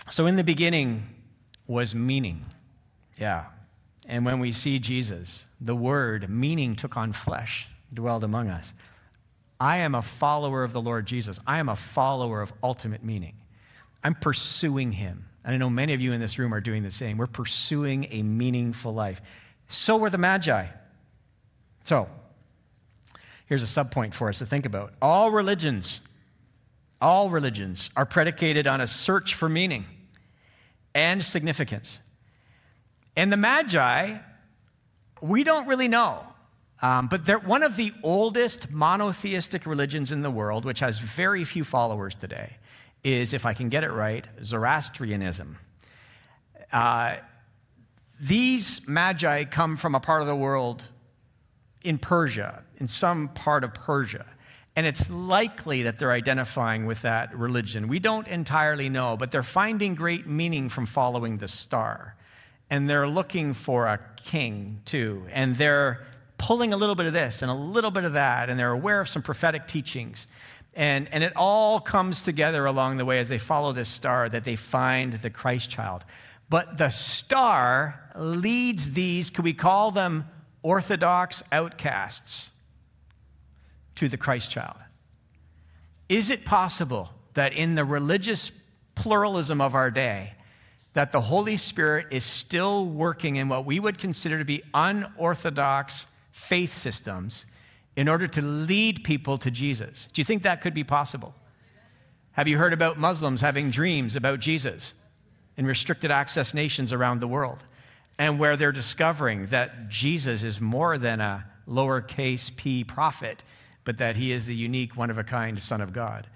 so 0.08 0.24
in 0.24 0.36
the 0.36 0.42
beginning 0.42 1.06
was 1.66 1.94
meaning. 1.94 2.46
Yeah. 3.18 3.44
And 4.08 4.24
when 4.24 4.40
we 4.40 4.50
see 4.50 4.78
Jesus, 4.78 5.44
the 5.60 5.76
Word, 5.76 6.30
meaning 6.30 6.74
took 6.74 6.96
on 6.96 7.12
flesh, 7.12 7.68
dwelled 7.92 8.24
among 8.24 8.48
us. 8.48 8.72
I 9.60 9.76
am 9.76 9.94
a 9.94 10.00
follower 10.00 10.64
of 10.64 10.72
the 10.72 10.80
Lord 10.80 11.04
Jesus. 11.04 11.38
I 11.46 11.58
am 11.58 11.68
a 11.68 11.76
follower 11.76 12.40
of 12.40 12.50
ultimate 12.62 13.04
meaning. 13.04 13.34
I'm 14.02 14.14
pursuing 14.14 14.92
Him. 14.92 15.26
And 15.44 15.54
I 15.54 15.58
know 15.58 15.68
many 15.68 15.92
of 15.92 16.00
you 16.00 16.12
in 16.12 16.20
this 16.20 16.38
room 16.38 16.54
are 16.54 16.62
doing 16.62 16.82
the 16.82 16.90
same. 16.90 17.18
We're 17.18 17.26
pursuing 17.26 18.06
a 18.10 18.22
meaningful 18.22 18.94
life. 18.94 19.20
So 19.68 19.98
were 19.98 20.08
the 20.08 20.16
Magi. 20.16 20.68
So, 21.84 22.08
here's 23.44 23.62
a 23.62 23.66
subpoint 23.66 24.14
for 24.14 24.30
us 24.30 24.38
to 24.38 24.46
think 24.46 24.64
about. 24.64 24.94
All 25.02 25.30
religions, 25.30 26.00
all 27.00 27.30
religions 27.30 27.90
are 27.96 28.06
predicated 28.06 28.66
on 28.66 28.80
a 28.80 28.86
search 28.86 29.34
for 29.34 29.48
meaning 29.48 29.84
and 30.94 31.24
significance. 31.24 31.98
And 33.16 33.32
the 33.32 33.36
Magi, 33.36 34.18
we 35.20 35.44
don't 35.44 35.66
really 35.68 35.88
know 35.88 36.24
Um, 36.82 37.06
but 37.06 37.24
they're 37.24 37.38
one 37.38 37.62
of 37.62 37.76
the 37.76 37.92
oldest 38.02 38.70
monotheistic 38.70 39.64
religions 39.64 40.12
in 40.12 40.20
the 40.20 40.30
world, 40.30 40.66
which 40.66 40.80
has 40.80 40.98
very 40.98 41.44
few 41.44 41.64
followers 41.64 42.14
today, 42.14 42.58
is, 43.02 43.32
if 43.32 43.46
I 43.46 43.54
can 43.54 43.70
get 43.70 43.84
it 43.84 43.90
right, 43.90 44.26
Zoroastrianism. 44.42 45.56
Uh, 46.72 47.16
these 48.20 48.86
magi 48.86 49.44
come 49.44 49.76
from 49.78 49.94
a 49.94 50.00
part 50.00 50.20
of 50.20 50.28
the 50.28 50.36
world 50.36 50.82
in 51.82 51.96
Persia, 51.96 52.62
in 52.78 52.88
some 52.88 53.28
part 53.28 53.64
of 53.64 53.72
Persia. 53.72 54.26
And 54.76 54.86
it's 54.86 55.08
likely 55.08 55.84
that 55.84 55.98
they're 55.98 56.12
identifying 56.12 56.84
with 56.86 57.02
that 57.02 57.36
religion. 57.36 57.86
We 57.86 58.00
don't 58.00 58.26
entirely 58.26 58.88
know, 58.88 59.16
but 59.16 59.30
they're 59.30 59.44
finding 59.44 59.94
great 59.94 60.26
meaning 60.26 60.68
from 60.68 60.86
following 60.86 61.38
the 61.38 61.46
star. 61.46 62.16
And 62.70 62.90
they're 62.90 63.06
looking 63.06 63.54
for 63.54 63.86
a 63.86 64.00
king, 64.16 64.80
too. 64.84 65.26
And 65.30 65.56
they're 65.56 66.04
pulling 66.38 66.72
a 66.72 66.76
little 66.76 66.96
bit 66.96 67.06
of 67.06 67.12
this 67.12 67.42
and 67.42 67.50
a 67.50 67.54
little 67.54 67.92
bit 67.92 68.04
of 68.04 68.14
that. 68.14 68.50
And 68.50 68.58
they're 68.58 68.72
aware 68.72 69.00
of 69.00 69.08
some 69.08 69.22
prophetic 69.22 69.68
teachings. 69.68 70.26
And, 70.74 71.08
and 71.12 71.22
it 71.22 71.34
all 71.36 71.78
comes 71.78 72.22
together 72.22 72.66
along 72.66 72.96
the 72.96 73.04
way 73.04 73.20
as 73.20 73.28
they 73.28 73.38
follow 73.38 73.72
this 73.72 73.88
star 73.88 74.28
that 74.28 74.42
they 74.44 74.56
find 74.56 75.12
the 75.12 75.30
Christ 75.30 75.70
child. 75.70 76.04
But 76.50 76.78
the 76.78 76.90
star 76.90 78.00
leads 78.16 78.90
these, 78.90 79.30
could 79.30 79.44
we 79.44 79.54
call 79.54 79.92
them 79.92 80.28
Orthodox 80.62 81.42
outcasts, 81.52 82.50
to 83.96 84.08
the 84.08 84.16
Christ 84.16 84.50
child? 84.50 84.76
Is 86.08 86.30
it 86.30 86.44
possible 86.44 87.10
that 87.34 87.52
in 87.52 87.74
the 87.74 87.84
religious 87.84 88.52
pluralism 88.94 89.60
of 89.60 89.74
our 89.74 89.90
day, 89.90 90.34
that 90.92 91.12
the 91.12 91.22
Holy 91.22 91.56
Spirit 91.56 92.06
is 92.10 92.24
still 92.24 92.86
working 92.86 93.36
in 93.36 93.48
what 93.48 93.64
we 93.64 93.80
would 93.80 93.98
consider 93.98 94.38
to 94.38 94.44
be 94.44 94.62
unorthodox 94.72 96.06
faith 96.30 96.72
systems 96.72 97.46
in 97.96 98.08
order 98.08 98.26
to 98.28 98.42
lead 98.42 99.02
people 99.04 99.38
to 99.38 99.50
Jesus? 99.50 100.08
Do 100.12 100.20
you 100.20 100.24
think 100.24 100.42
that 100.42 100.60
could 100.60 100.74
be 100.74 100.84
possible? 100.84 101.34
Have 102.32 102.48
you 102.48 102.58
heard 102.58 102.72
about 102.72 102.98
Muslims 102.98 103.40
having 103.40 103.70
dreams 103.70 104.16
about 104.16 104.40
Jesus? 104.40 104.94
in 105.56 105.66
restricted 105.66 106.10
access 106.10 106.54
nations 106.54 106.92
around 106.92 107.20
the 107.20 107.28
world, 107.28 107.62
and 108.18 108.38
where 108.38 108.56
they're 108.56 108.72
discovering 108.72 109.46
that 109.46 109.88
Jesus 109.88 110.42
is 110.42 110.60
more 110.60 110.98
than 110.98 111.20
a 111.20 111.46
lowercase 111.68 112.54
p 112.54 112.84
prophet, 112.84 113.42
but 113.84 113.98
that 113.98 114.16
he 114.16 114.32
is 114.32 114.46
the 114.46 114.54
unique, 114.54 114.96
one 114.96 115.10
of 115.10 115.18
a 115.18 115.24
kind 115.24 115.62
Son 115.62 115.80
of 115.80 115.92
God. 115.92 116.26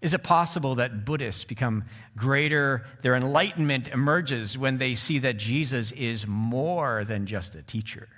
Is 0.00 0.12
it 0.12 0.22
possible 0.22 0.74
that 0.74 1.04
Buddhists 1.04 1.44
become 1.44 1.84
greater, 2.16 2.84
their 3.02 3.14
enlightenment 3.14 3.88
emerges 3.88 4.58
when 4.58 4.78
they 4.78 4.94
see 4.94 5.18
that 5.20 5.38
Jesus 5.38 5.92
is 5.92 6.26
more 6.26 7.04
than 7.04 7.26
just 7.26 7.54
a 7.54 7.62
teacher? 7.62 8.08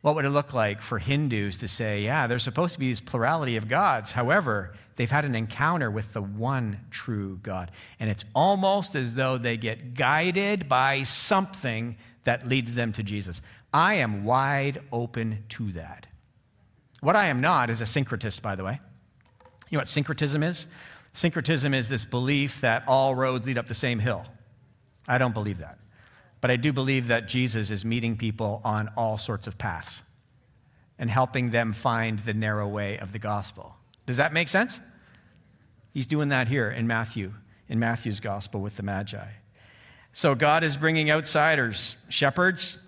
What 0.00 0.14
would 0.14 0.24
it 0.24 0.30
look 0.30 0.54
like 0.54 0.80
for 0.80 0.98
Hindus 0.98 1.58
to 1.58 1.68
say, 1.68 2.02
yeah, 2.02 2.26
there's 2.26 2.44
supposed 2.44 2.74
to 2.74 2.80
be 2.80 2.90
this 2.90 3.00
plurality 3.00 3.56
of 3.56 3.68
gods. 3.68 4.12
However, 4.12 4.72
they've 4.96 5.10
had 5.10 5.24
an 5.24 5.34
encounter 5.34 5.90
with 5.90 6.12
the 6.12 6.22
one 6.22 6.80
true 6.90 7.38
God. 7.42 7.72
And 7.98 8.08
it's 8.08 8.24
almost 8.34 8.94
as 8.94 9.16
though 9.16 9.38
they 9.38 9.56
get 9.56 9.94
guided 9.94 10.68
by 10.68 11.02
something 11.02 11.96
that 12.24 12.46
leads 12.46 12.74
them 12.74 12.92
to 12.92 13.02
Jesus. 13.02 13.40
I 13.72 13.94
am 13.94 14.24
wide 14.24 14.82
open 14.92 15.44
to 15.50 15.72
that. 15.72 16.06
What 17.00 17.16
I 17.16 17.26
am 17.26 17.40
not 17.40 17.70
is 17.70 17.80
a 17.80 17.84
syncretist, 17.84 18.42
by 18.42 18.56
the 18.56 18.64
way. 18.64 18.80
You 19.70 19.76
know 19.76 19.80
what 19.80 19.88
syncretism 19.88 20.42
is? 20.42 20.66
Syncretism 21.12 21.74
is 21.74 21.88
this 21.88 22.04
belief 22.04 22.60
that 22.60 22.84
all 22.86 23.14
roads 23.14 23.46
lead 23.46 23.58
up 23.58 23.68
the 23.68 23.74
same 23.74 23.98
hill. 23.98 24.24
I 25.06 25.18
don't 25.18 25.34
believe 25.34 25.58
that. 25.58 25.78
But 26.40 26.50
I 26.50 26.56
do 26.56 26.72
believe 26.72 27.08
that 27.08 27.28
Jesus 27.28 27.70
is 27.70 27.84
meeting 27.84 28.16
people 28.16 28.60
on 28.64 28.90
all 28.96 29.18
sorts 29.18 29.46
of 29.46 29.58
paths 29.58 30.02
and 30.98 31.10
helping 31.10 31.50
them 31.50 31.72
find 31.72 32.20
the 32.20 32.34
narrow 32.34 32.68
way 32.68 32.98
of 32.98 33.12
the 33.12 33.18
gospel. 33.18 33.76
Does 34.06 34.16
that 34.16 34.32
make 34.32 34.48
sense? 34.48 34.80
He's 35.92 36.06
doing 36.06 36.28
that 36.28 36.48
here 36.48 36.70
in 36.70 36.86
Matthew, 36.86 37.34
in 37.68 37.78
Matthew's 37.78 38.20
gospel 38.20 38.60
with 38.60 38.76
the 38.76 38.82
Magi. 38.82 39.26
So 40.12 40.34
God 40.34 40.64
is 40.64 40.76
bringing 40.76 41.10
outsiders, 41.10 41.96
shepherds. 42.08 42.78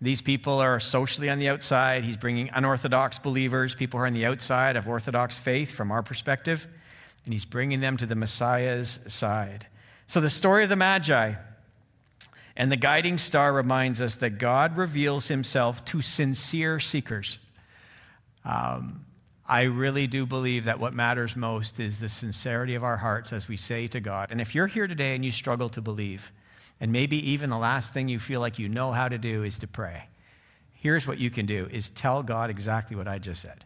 These 0.00 0.20
people 0.20 0.58
are 0.58 0.78
socially 0.78 1.30
on 1.30 1.38
the 1.38 1.48
outside. 1.48 2.04
He's 2.04 2.18
bringing 2.18 2.50
unorthodox 2.52 3.18
believers, 3.18 3.74
people 3.74 3.98
who 3.98 4.04
are 4.04 4.06
on 4.06 4.12
the 4.12 4.26
outside 4.26 4.76
of 4.76 4.86
orthodox 4.86 5.38
faith 5.38 5.70
from 5.70 5.90
our 5.90 6.02
perspective, 6.02 6.66
and 7.24 7.32
he's 7.32 7.46
bringing 7.46 7.80
them 7.80 7.96
to 7.96 8.06
the 8.06 8.14
Messiah's 8.14 8.98
side. 9.08 9.66
So 10.06 10.20
the 10.20 10.30
story 10.30 10.64
of 10.64 10.68
the 10.68 10.76
Magi 10.76 11.34
and 12.56 12.70
the 12.70 12.76
guiding 12.76 13.18
star 13.18 13.52
reminds 13.52 14.00
us 14.00 14.16
that 14.16 14.38
God 14.38 14.76
reveals 14.76 15.28
himself 15.28 15.84
to 15.86 16.00
sincere 16.00 16.78
seekers. 16.78 17.38
Um, 18.44 19.06
I 19.48 19.62
really 19.62 20.06
do 20.06 20.26
believe 20.26 20.64
that 20.64 20.80
what 20.80 20.92
matters 20.92 21.36
most 21.36 21.78
is 21.80 22.00
the 22.00 22.08
sincerity 22.08 22.74
of 22.74 22.84
our 22.84 22.96
hearts 22.96 23.32
as 23.32 23.48
we 23.48 23.56
say 23.56 23.86
to 23.88 24.00
God. 24.00 24.30
And 24.30 24.40
if 24.40 24.54
you're 24.54 24.66
here 24.66 24.86
today 24.86 25.14
and 25.14 25.24
you 25.24 25.30
struggle 25.30 25.68
to 25.70 25.80
believe, 25.80 26.32
and 26.80 26.92
maybe 26.92 27.30
even 27.30 27.50
the 27.50 27.58
last 27.58 27.92
thing 27.92 28.08
you 28.08 28.18
feel 28.18 28.40
like 28.40 28.58
you 28.58 28.68
know 28.68 28.92
how 28.92 29.08
to 29.08 29.18
do 29.18 29.42
is 29.42 29.58
to 29.60 29.66
pray, 29.66 30.08
here's 30.72 31.06
what 31.06 31.18
you 31.18 31.30
can 31.30 31.46
do 31.46 31.68
is 31.70 31.90
tell 31.90 32.22
God 32.22 32.50
exactly 32.50 32.96
what 32.96 33.08
I 33.08 33.18
just 33.18 33.42
said. 33.42 33.64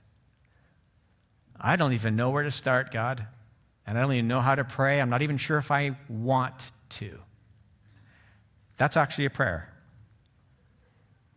I 1.61 1.77
don't 1.77 1.93
even 1.93 2.17
know 2.17 2.31
where 2.31 2.43
to 2.43 2.51
start, 2.51 2.91
God, 2.91 3.27
and 3.87 3.99
I 3.99 4.03
don't 4.03 4.13
even 4.13 4.29
know 4.29 4.41
how 4.41 4.55
to 4.55 4.65
pray. 4.65 5.01
I'm 5.01 5.11
not 5.11 5.23
even 5.23 5.37
sure 5.37 5.59
if 5.59 5.71
I 5.71 5.97
want 6.09 6.71
to. 6.91 7.19
That's 8.79 8.97
actually 8.97 9.27
a 9.27 9.31
prayer. 9.31 9.69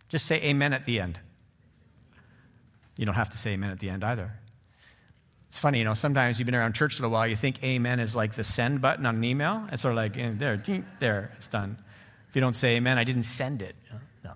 Just 0.07 0.25
say 0.25 0.41
amen 0.43 0.73
at 0.73 0.86
the 0.86 0.99
end. 0.99 1.19
You 2.95 3.05
don't 3.05 3.15
have 3.15 3.31
to 3.31 3.38
say 3.38 3.51
amen 3.51 3.71
at 3.71 3.79
the 3.79 3.89
end 3.89 4.03
either. 4.03 4.33
It's 5.53 5.59
funny, 5.59 5.77
you 5.77 5.85
know, 5.85 5.93
sometimes 5.93 6.39
you've 6.39 6.47
been 6.47 6.55
around 6.55 6.73
church 6.73 6.97
a 6.97 7.03
little 7.03 7.11
while, 7.11 7.27
you 7.27 7.35
think 7.35 7.63
amen 7.63 7.99
is 7.99 8.15
like 8.15 8.33
the 8.33 8.43
send 8.43 8.81
button 8.81 9.05
on 9.05 9.17
an 9.17 9.23
email. 9.23 9.67
It's 9.71 9.83
sort 9.83 9.91
of 9.91 9.97
like, 9.97 10.17
eh, 10.17 10.31
there, 10.33 10.57
ding, 10.57 10.83
there, 10.99 11.31
it's 11.37 11.47
done. 11.47 11.77
If 12.27 12.35
you 12.35 12.41
don't 12.41 12.55
say 12.55 12.77
amen, 12.77 12.97
I 12.97 13.03
didn't 13.03 13.21
send 13.21 13.61
it. 13.61 13.75
No. 14.23 14.31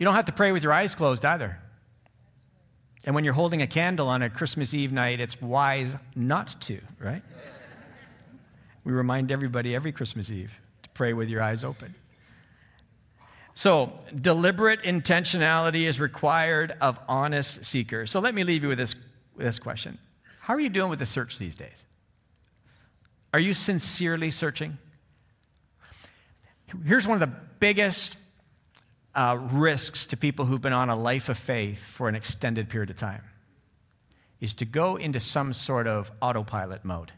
You 0.00 0.04
don't 0.04 0.16
have 0.16 0.24
to 0.24 0.32
pray 0.32 0.50
with 0.50 0.64
your 0.64 0.72
eyes 0.72 0.96
closed 0.96 1.24
either. 1.24 1.60
And 3.04 3.14
when 3.14 3.22
you're 3.22 3.34
holding 3.34 3.62
a 3.62 3.68
candle 3.68 4.08
on 4.08 4.20
a 4.20 4.28
Christmas 4.28 4.74
Eve 4.74 4.90
night, 4.90 5.20
it's 5.20 5.40
wise 5.40 5.94
not 6.16 6.60
to, 6.62 6.80
right? 6.98 7.22
We 8.82 8.92
remind 8.92 9.30
everybody 9.30 9.76
every 9.76 9.92
Christmas 9.92 10.28
Eve 10.28 10.58
to 10.82 10.90
pray 10.90 11.12
with 11.12 11.28
your 11.28 11.40
eyes 11.40 11.62
open. 11.62 11.94
So, 13.54 13.92
deliberate 14.14 14.82
intentionality 14.82 15.86
is 15.86 16.00
required 16.00 16.76
of 16.80 16.98
honest 17.08 17.64
seekers. 17.64 18.10
So, 18.10 18.20
let 18.20 18.34
me 18.34 18.42
leave 18.42 18.62
you 18.62 18.68
with 18.68 18.78
this, 18.78 18.96
this 19.36 19.58
question 19.58 19.98
How 20.40 20.54
are 20.54 20.60
you 20.60 20.68
doing 20.68 20.90
with 20.90 20.98
the 20.98 21.06
search 21.06 21.38
these 21.38 21.54
days? 21.54 21.84
Are 23.32 23.40
you 23.40 23.54
sincerely 23.54 24.30
searching? 24.30 24.78
Here's 26.84 27.06
one 27.06 27.20
of 27.22 27.28
the 27.28 27.36
biggest 27.60 28.16
uh, 29.14 29.38
risks 29.38 30.08
to 30.08 30.16
people 30.16 30.44
who've 30.44 30.60
been 30.60 30.72
on 30.72 30.90
a 30.90 30.96
life 30.96 31.28
of 31.28 31.38
faith 31.38 31.82
for 31.84 32.08
an 32.08 32.16
extended 32.16 32.68
period 32.68 32.90
of 32.90 32.96
time 32.96 33.22
is 34.40 34.54
to 34.54 34.64
go 34.64 34.96
into 34.96 35.20
some 35.20 35.52
sort 35.52 35.86
of 35.86 36.10
autopilot 36.20 36.84
mode 36.84 37.12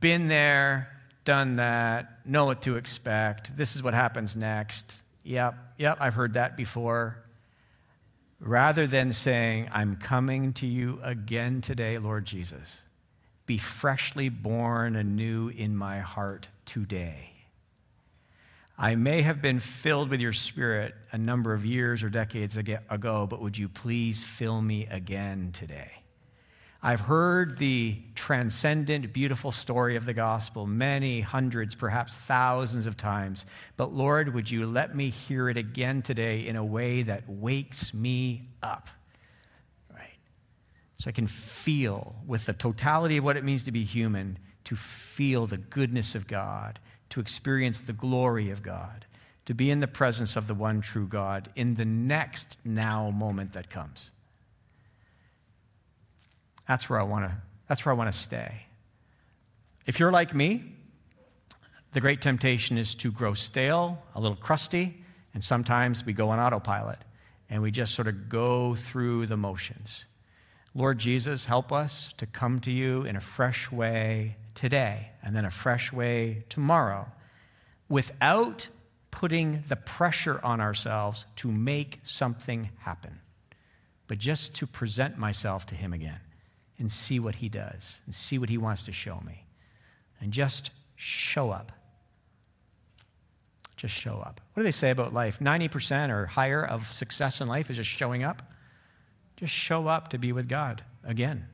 been 0.00 0.28
there, 0.28 0.88
done 1.24 1.56
that, 1.56 2.11
know 2.24 2.44
what 2.44 2.62
to 2.62 2.76
expect. 2.76 3.56
This 3.56 3.76
is 3.76 3.82
what 3.82 3.94
happens 3.94 4.36
next. 4.36 5.04
Yep, 5.24 5.54
yep, 5.78 5.98
I've 6.00 6.14
heard 6.14 6.34
that 6.34 6.56
before. 6.56 7.18
Rather 8.40 8.86
than 8.86 9.12
saying, 9.12 9.68
I'm 9.72 9.96
coming 9.96 10.52
to 10.54 10.66
you 10.66 10.98
again 11.02 11.60
today, 11.60 11.98
Lord 11.98 12.24
Jesus, 12.24 12.82
be 13.46 13.58
freshly 13.58 14.28
born 14.28 14.96
anew 14.96 15.48
in 15.48 15.76
my 15.76 16.00
heart 16.00 16.48
today. 16.66 17.30
I 18.76 18.96
may 18.96 19.22
have 19.22 19.40
been 19.40 19.60
filled 19.60 20.10
with 20.10 20.20
your 20.20 20.32
spirit 20.32 20.94
a 21.12 21.18
number 21.18 21.54
of 21.54 21.64
years 21.64 22.02
or 22.02 22.10
decades 22.10 22.56
ago, 22.56 23.26
but 23.28 23.40
would 23.40 23.56
you 23.56 23.68
please 23.68 24.24
fill 24.24 24.60
me 24.60 24.86
again 24.90 25.50
today? 25.52 26.01
I've 26.84 27.02
heard 27.02 27.58
the 27.58 27.96
transcendent, 28.16 29.12
beautiful 29.12 29.52
story 29.52 29.94
of 29.94 30.04
the 30.04 30.14
gospel 30.14 30.66
many 30.66 31.20
hundreds, 31.20 31.76
perhaps 31.76 32.16
thousands 32.16 32.86
of 32.86 32.96
times. 32.96 33.46
But 33.76 33.92
Lord, 33.92 34.34
would 34.34 34.50
you 34.50 34.66
let 34.66 34.92
me 34.96 35.08
hear 35.08 35.48
it 35.48 35.56
again 35.56 36.02
today 36.02 36.44
in 36.44 36.56
a 36.56 36.64
way 36.64 37.02
that 37.02 37.28
wakes 37.28 37.94
me 37.94 38.48
up? 38.64 38.88
Right? 39.94 40.18
So 40.98 41.08
I 41.08 41.12
can 41.12 41.28
feel, 41.28 42.16
with 42.26 42.46
the 42.46 42.52
totality 42.52 43.18
of 43.18 43.24
what 43.24 43.36
it 43.36 43.44
means 43.44 43.62
to 43.64 43.72
be 43.72 43.84
human, 43.84 44.40
to 44.64 44.74
feel 44.74 45.46
the 45.46 45.58
goodness 45.58 46.16
of 46.16 46.26
God, 46.26 46.80
to 47.10 47.20
experience 47.20 47.80
the 47.80 47.92
glory 47.92 48.50
of 48.50 48.60
God, 48.60 49.04
to 49.46 49.54
be 49.54 49.70
in 49.70 49.78
the 49.78 49.86
presence 49.86 50.34
of 50.34 50.48
the 50.48 50.54
one 50.54 50.80
true 50.80 51.06
God 51.06 51.48
in 51.54 51.76
the 51.76 51.84
next 51.84 52.58
now 52.64 53.10
moment 53.10 53.52
that 53.52 53.70
comes. 53.70 54.10
That's 56.66 56.88
where 56.88 57.00
I 57.00 57.04
want 57.04 57.28
to 57.28 57.36
that's 57.68 57.86
where 57.86 57.94
I 57.94 57.96
want 57.96 58.12
to 58.12 58.18
stay. 58.18 58.66
If 59.86 59.98
you're 59.98 60.12
like 60.12 60.34
me, 60.34 60.62
the 61.94 62.02
great 62.02 62.20
temptation 62.20 62.76
is 62.76 62.94
to 62.96 63.10
grow 63.10 63.32
stale, 63.32 64.02
a 64.14 64.20
little 64.20 64.36
crusty, 64.36 65.02
and 65.32 65.42
sometimes 65.42 66.04
we 66.04 66.12
go 66.12 66.28
on 66.28 66.38
autopilot 66.38 66.98
and 67.48 67.62
we 67.62 67.70
just 67.70 67.94
sort 67.94 68.08
of 68.08 68.28
go 68.28 68.74
through 68.74 69.26
the 69.26 69.36
motions. 69.36 70.04
Lord 70.74 70.98
Jesus, 70.98 71.46
help 71.46 71.72
us 71.72 72.12
to 72.18 72.26
come 72.26 72.60
to 72.60 72.70
you 72.70 73.04
in 73.04 73.16
a 73.16 73.20
fresh 73.20 73.72
way 73.72 74.36
today 74.54 75.12
and 75.22 75.34
then 75.34 75.46
a 75.46 75.50
fresh 75.50 75.92
way 75.92 76.44
tomorrow 76.48 77.10
without 77.88 78.68
putting 79.10 79.62
the 79.68 79.76
pressure 79.76 80.40
on 80.42 80.60
ourselves 80.60 81.24
to 81.36 81.50
make 81.50 82.00
something 82.04 82.70
happen, 82.80 83.20
but 84.08 84.18
just 84.18 84.54
to 84.56 84.66
present 84.66 85.16
myself 85.16 85.64
to 85.66 85.74
Him 85.74 85.92
again 85.92 86.20
and 86.78 86.90
see 86.90 87.18
what 87.18 87.36
He 87.36 87.48
does 87.48 88.00
and 88.06 88.14
see 88.14 88.38
what 88.38 88.48
He 88.48 88.58
wants 88.58 88.82
to 88.84 88.92
show 88.92 89.20
me. 89.26 89.44
And 90.20 90.32
just 90.32 90.70
show 90.96 91.50
up. 91.50 91.72
Just 93.76 93.94
show 93.94 94.18
up. 94.18 94.40
What 94.54 94.62
do 94.62 94.64
they 94.64 94.72
say 94.72 94.90
about 94.90 95.12
life? 95.12 95.40
90% 95.40 96.10
or 96.10 96.26
higher 96.26 96.64
of 96.64 96.86
success 96.86 97.40
in 97.40 97.48
life 97.48 97.70
is 97.70 97.76
just 97.76 97.90
showing 97.90 98.22
up. 98.22 98.42
Just 99.36 99.52
show 99.52 99.88
up 99.88 100.08
to 100.10 100.18
be 100.18 100.30
with 100.30 100.48
God 100.48 100.84
again. 101.04 101.48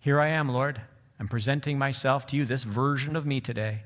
Here 0.00 0.18
I 0.18 0.28
am, 0.28 0.48
Lord. 0.48 0.80
I'm 1.20 1.28
presenting 1.28 1.78
myself 1.78 2.26
to 2.28 2.36
you, 2.36 2.44
this 2.44 2.62
version 2.62 3.16
of 3.16 3.26
me 3.26 3.40
today. 3.40 3.82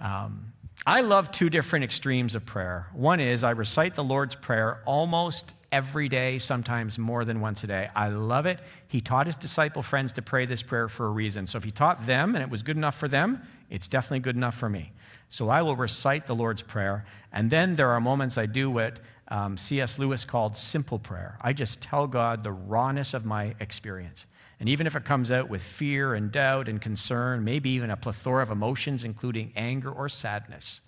Um, 0.00 0.52
I 0.86 1.00
love 1.00 1.32
two 1.32 1.50
different 1.50 1.84
extremes 1.84 2.34
of 2.34 2.46
prayer. 2.46 2.86
One 2.94 3.20
is 3.20 3.44
I 3.44 3.50
recite 3.50 3.94
the 3.94 4.04
Lord's 4.04 4.34
Prayer 4.34 4.80
almost 4.86 5.52
every 5.70 6.08
day, 6.08 6.38
sometimes 6.38 6.98
more 6.98 7.24
than 7.24 7.40
once 7.40 7.62
a 7.64 7.66
day. 7.66 7.90
I 7.94 8.08
love 8.08 8.46
it. 8.46 8.60
He 8.86 9.00
taught 9.00 9.26
his 9.26 9.36
disciple 9.36 9.82
friends 9.82 10.12
to 10.12 10.22
pray 10.22 10.46
this 10.46 10.62
prayer 10.62 10.88
for 10.88 11.06
a 11.06 11.10
reason. 11.10 11.46
So 11.46 11.58
if 11.58 11.64
he 11.64 11.70
taught 11.70 12.06
them 12.06 12.34
and 12.34 12.42
it 12.42 12.50
was 12.50 12.62
good 12.62 12.76
enough 12.76 12.96
for 12.96 13.08
them, 13.08 13.42
it's 13.68 13.88
definitely 13.88 14.20
good 14.20 14.36
enough 14.36 14.56
for 14.56 14.68
me. 14.68 14.92
So 15.30 15.50
I 15.50 15.62
will 15.62 15.76
recite 15.76 16.26
the 16.26 16.34
Lord's 16.34 16.62
Prayer. 16.62 17.04
And 17.32 17.50
then 17.50 17.76
there 17.76 17.90
are 17.90 18.00
moments 18.00 18.38
I 18.38 18.46
do 18.46 18.70
what 18.70 19.00
um, 19.28 19.58
C.S. 19.58 19.98
Lewis 19.98 20.24
called 20.24 20.56
simple 20.56 20.98
prayer. 20.98 21.38
I 21.42 21.52
just 21.52 21.82
tell 21.82 22.06
God 22.06 22.44
the 22.44 22.52
rawness 22.52 23.12
of 23.12 23.26
my 23.26 23.54
experience. 23.60 24.24
And 24.58 24.68
even 24.68 24.86
if 24.86 24.96
it 24.96 25.04
comes 25.04 25.30
out 25.30 25.48
with 25.48 25.62
fear 25.62 26.14
and 26.14 26.32
doubt 26.32 26.68
and 26.68 26.80
concern, 26.80 27.44
maybe 27.44 27.70
even 27.70 27.90
a 27.90 27.96
plethora 27.96 28.42
of 28.42 28.50
emotions, 28.50 29.04
including 29.04 29.52
anger 29.54 29.90
or 29.90 30.08
sadness, 30.08 30.80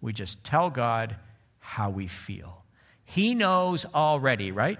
we 0.00 0.12
just 0.12 0.44
tell 0.44 0.70
God 0.70 1.16
how 1.58 1.90
we 1.90 2.06
feel. 2.06 2.57
He 3.10 3.34
knows 3.34 3.86
already, 3.94 4.52
right? 4.52 4.78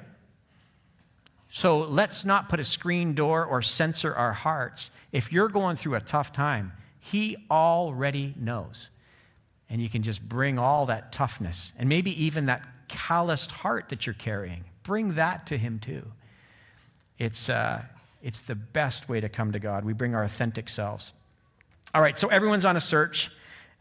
So 1.49 1.79
let's 1.79 2.27
not 2.27 2.51
put 2.51 2.61
a 2.61 2.65
screen 2.65 3.15
door 3.15 3.43
or 3.43 3.63
censor 3.63 4.15
our 4.15 4.35
hearts. 4.35 4.91
If 5.13 5.33
you're 5.33 5.49
going 5.49 5.77
through 5.77 5.95
a 5.95 6.01
tough 6.01 6.31
time, 6.31 6.73
He 7.01 7.39
already 7.51 8.35
knows. 8.39 8.91
And 9.71 9.81
you 9.81 9.89
can 9.89 10.03
just 10.03 10.23
bring 10.23 10.59
all 10.59 10.85
that 10.87 11.11
toughness 11.11 11.73
and 11.79 11.89
maybe 11.89 12.23
even 12.23 12.47
that 12.47 12.67
calloused 12.89 13.51
heart 13.51 13.89
that 13.89 14.07
you're 14.07 14.15
carrying, 14.15 14.65
bring 14.83 15.15
that 15.15 15.47
to 15.47 15.57
Him 15.57 15.79
too. 15.79 16.13
It's, 17.19 17.49
uh, 17.49 17.83
it's 18.23 18.41
the 18.41 18.55
best 18.55 19.09
way 19.09 19.21
to 19.21 19.31
come 19.31 19.53
to 19.53 19.59
God. 19.59 19.87
We 19.87 19.95
bring 19.95 20.15
our 20.15 20.23
authentic 20.23 20.69
selves. 20.69 21.15
All 21.95 22.03
right, 22.03 22.19
so 22.19 22.29
everyone's 22.29 22.67
on 22.67 22.77
a 22.77 22.81
search. 22.81 23.31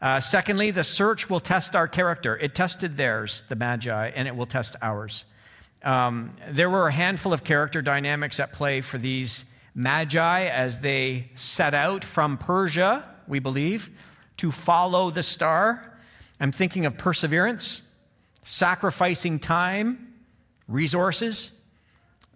Uh, 0.00 0.20
secondly, 0.20 0.70
the 0.70 0.84
search 0.84 1.28
will 1.28 1.40
test 1.40 1.74
our 1.74 1.88
character. 1.88 2.36
It 2.36 2.54
tested 2.54 2.96
theirs, 2.96 3.42
the 3.48 3.56
Magi, 3.56 4.08
and 4.14 4.28
it 4.28 4.36
will 4.36 4.46
test 4.46 4.76
ours. 4.80 5.24
Um, 5.82 6.32
there 6.50 6.70
were 6.70 6.86
a 6.88 6.92
handful 6.92 7.32
of 7.32 7.44
character 7.44 7.82
dynamics 7.82 8.38
at 8.38 8.52
play 8.52 8.80
for 8.80 8.98
these 8.98 9.44
Magi 9.74 10.44
as 10.46 10.80
they 10.80 11.30
set 11.34 11.74
out 11.74 12.04
from 12.04 12.36
Persia, 12.36 13.04
we 13.26 13.38
believe, 13.38 13.90
to 14.38 14.50
follow 14.52 15.10
the 15.10 15.22
star. 15.22 15.98
I'm 16.40 16.52
thinking 16.52 16.86
of 16.86 16.96
perseverance, 16.96 17.82
sacrificing 18.44 19.38
time, 19.38 20.14
resources, 20.68 21.50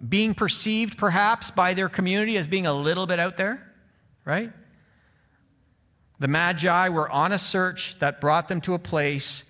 being 0.07 0.35
perceived 0.35 0.99
perhaps 0.99 1.51
by 1.51 1.75
their 1.75 1.89
community 1.89 2.37
as 2.37 2.49
being 2.49 2.67
a 2.67 2.73
little 2.73 3.07
bit 3.07 3.21
out 3.21 3.37
there, 3.37 3.73
right? 4.25 4.53
The 6.23 6.29
Magi 6.29 6.89
were 6.89 7.11
on 7.11 7.33
a 7.33 7.39
search 7.39 7.99
that 7.99 8.21
brought 8.21 8.47
them 8.47 8.61
to 8.61 8.75
a 8.75 8.79
place 8.79 9.43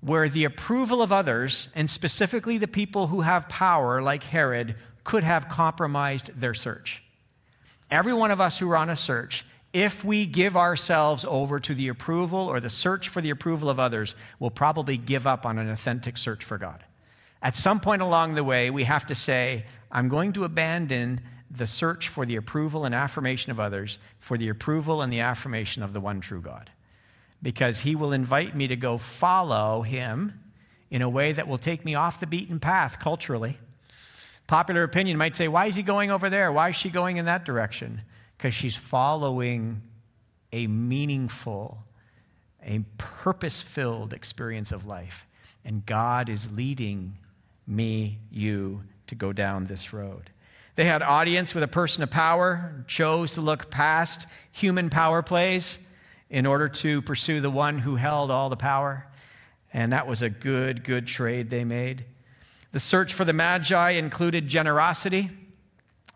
where 0.00 0.30
the 0.30 0.44
approval 0.44 1.02
of 1.02 1.12
others, 1.12 1.68
and 1.74 1.90
specifically 1.90 2.56
the 2.56 2.66
people 2.66 3.08
who 3.08 3.20
have 3.20 3.46
power, 3.50 4.00
like 4.00 4.22
Herod, 4.22 4.76
could 5.04 5.22
have 5.22 5.50
compromised 5.50 6.30
their 6.34 6.54
search. 6.54 7.02
Every 7.90 8.14
one 8.14 8.30
of 8.30 8.40
us 8.40 8.58
who 8.58 8.70
are 8.70 8.76
on 8.78 8.88
a 8.88 8.96
search, 8.96 9.44
if 9.74 10.02
we 10.02 10.24
give 10.24 10.56
ourselves 10.56 11.26
over 11.28 11.60
to 11.60 11.74
the 11.74 11.88
approval 11.88 12.46
or 12.46 12.58
the 12.58 12.70
search 12.70 13.10
for 13.10 13.20
the 13.20 13.28
approval 13.28 13.68
of 13.68 13.78
others, 13.78 14.14
will 14.38 14.50
probably 14.50 14.96
give 14.96 15.26
up 15.26 15.44
on 15.44 15.58
an 15.58 15.68
authentic 15.68 16.16
search 16.16 16.42
for 16.42 16.56
God. 16.56 16.82
At 17.42 17.54
some 17.54 17.80
point 17.80 18.00
along 18.00 18.34
the 18.34 18.42
way, 18.42 18.70
we 18.70 18.84
have 18.84 19.06
to 19.08 19.14
say, 19.14 19.66
I'm 19.92 20.08
going 20.08 20.32
to 20.32 20.44
abandon 20.44 21.20
the 21.50 21.66
search 21.66 22.08
for 22.08 22.26
the 22.26 22.36
approval 22.36 22.84
and 22.84 22.94
affirmation 22.94 23.50
of 23.50 23.58
others 23.58 23.98
for 24.18 24.36
the 24.36 24.48
approval 24.48 25.00
and 25.02 25.12
the 25.12 25.20
affirmation 25.20 25.82
of 25.82 25.92
the 25.92 26.00
one 26.00 26.20
true 26.20 26.40
God. 26.40 26.70
Because 27.42 27.80
he 27.80 27.94
will 27.94 28.12
invite 28.12 28.54
me 28.54 28.66
to 28.66 28.76
go 28.76 28.98
follow 28.98 29.82
him 29.82 30.40
in 30.90 31.02
a 31.02 31.08
way 31.08 31.32
that 31.32 31.48
will 31.48 31.58
take 31.58 31.84
me 31.84 31.94
off 31.94 32.20
the 32.20 32.26
beaten 32.26 32.58
path 32.58 32.98
culturally. 32.98 33.58
Popular 34.46 34.82
opinion 34.82 35.16
might 35.16 35.36
say, 35.36 35.46
Why 35.48 35.66
is 35.66 35.76
he 35.76 35.82
going 35.82 36.10
over 36.10 36.30
there? 36.30 36.50
Why 36.50 36.70
is 36.70 36.76
she 36.76 36.90
going 36.90 37.16
in 37.16 37.26
that 37.26 37.44
direction? 37.44 38.02
Because 38.36 38.54
she's 38.54 38.76
following 38.76 39.82
a 40.52 40.66
meaningful, 40.66 41.84
a 42.64 42.80
purpose 42.96 43.60
filled 43.60 44.12
experience 44.12 44.72
of 44.72 44.86
life. 44.86 45.26
And 45.64 45.84
God 45.84 46.28
is 46.28 46.50
leading 46.50 47.18
me, 47.66 48.18
you, 48.30 48.82
to 49.06 49.14
go 49.14 49.32
down 49.32 49.66
this 49.66 49.92
road. 49.92 50.30
They 50.78 50.84
had 50.84 51.02
audience 51.02 51.56
with 51.56 51.64
a 51.64 51.68
person 51.68 52.04
of 52.04 52.10
power, 52.12 52.84
chose 52.86 53.34
to 53.34 53.40
look 53.40 53.68
past 53.68 54.28
human 54.52 54.90
power 54.90 55.22
plays 55.22 55.76
in 56.30 56.46
order 56.46 56.68
to 56.68 57.02
pursue 57.02 57.40
the 57.40 57.50
one 57.50 57.80
who 57.80 57.96
held 57.96 58.30
all 58.30 58.48
the 58.48 58.56
power. 58.56 59.08
And 59.72 59.92
that 59.92 60.06
was 60.06 60.22
a 60.22 60.30
good, 60.30 60.84
good 60.84 61.08
trade 61.08 61.50
they 61.50 61.64
made. 61.64 62.04
The 62.70 62.78
search 62.78 63.12
for 63.12 63.24
the 63.24 63.32
Magi 63.32 63.90
included 63.90 64.46
generosity. 64.46 65.30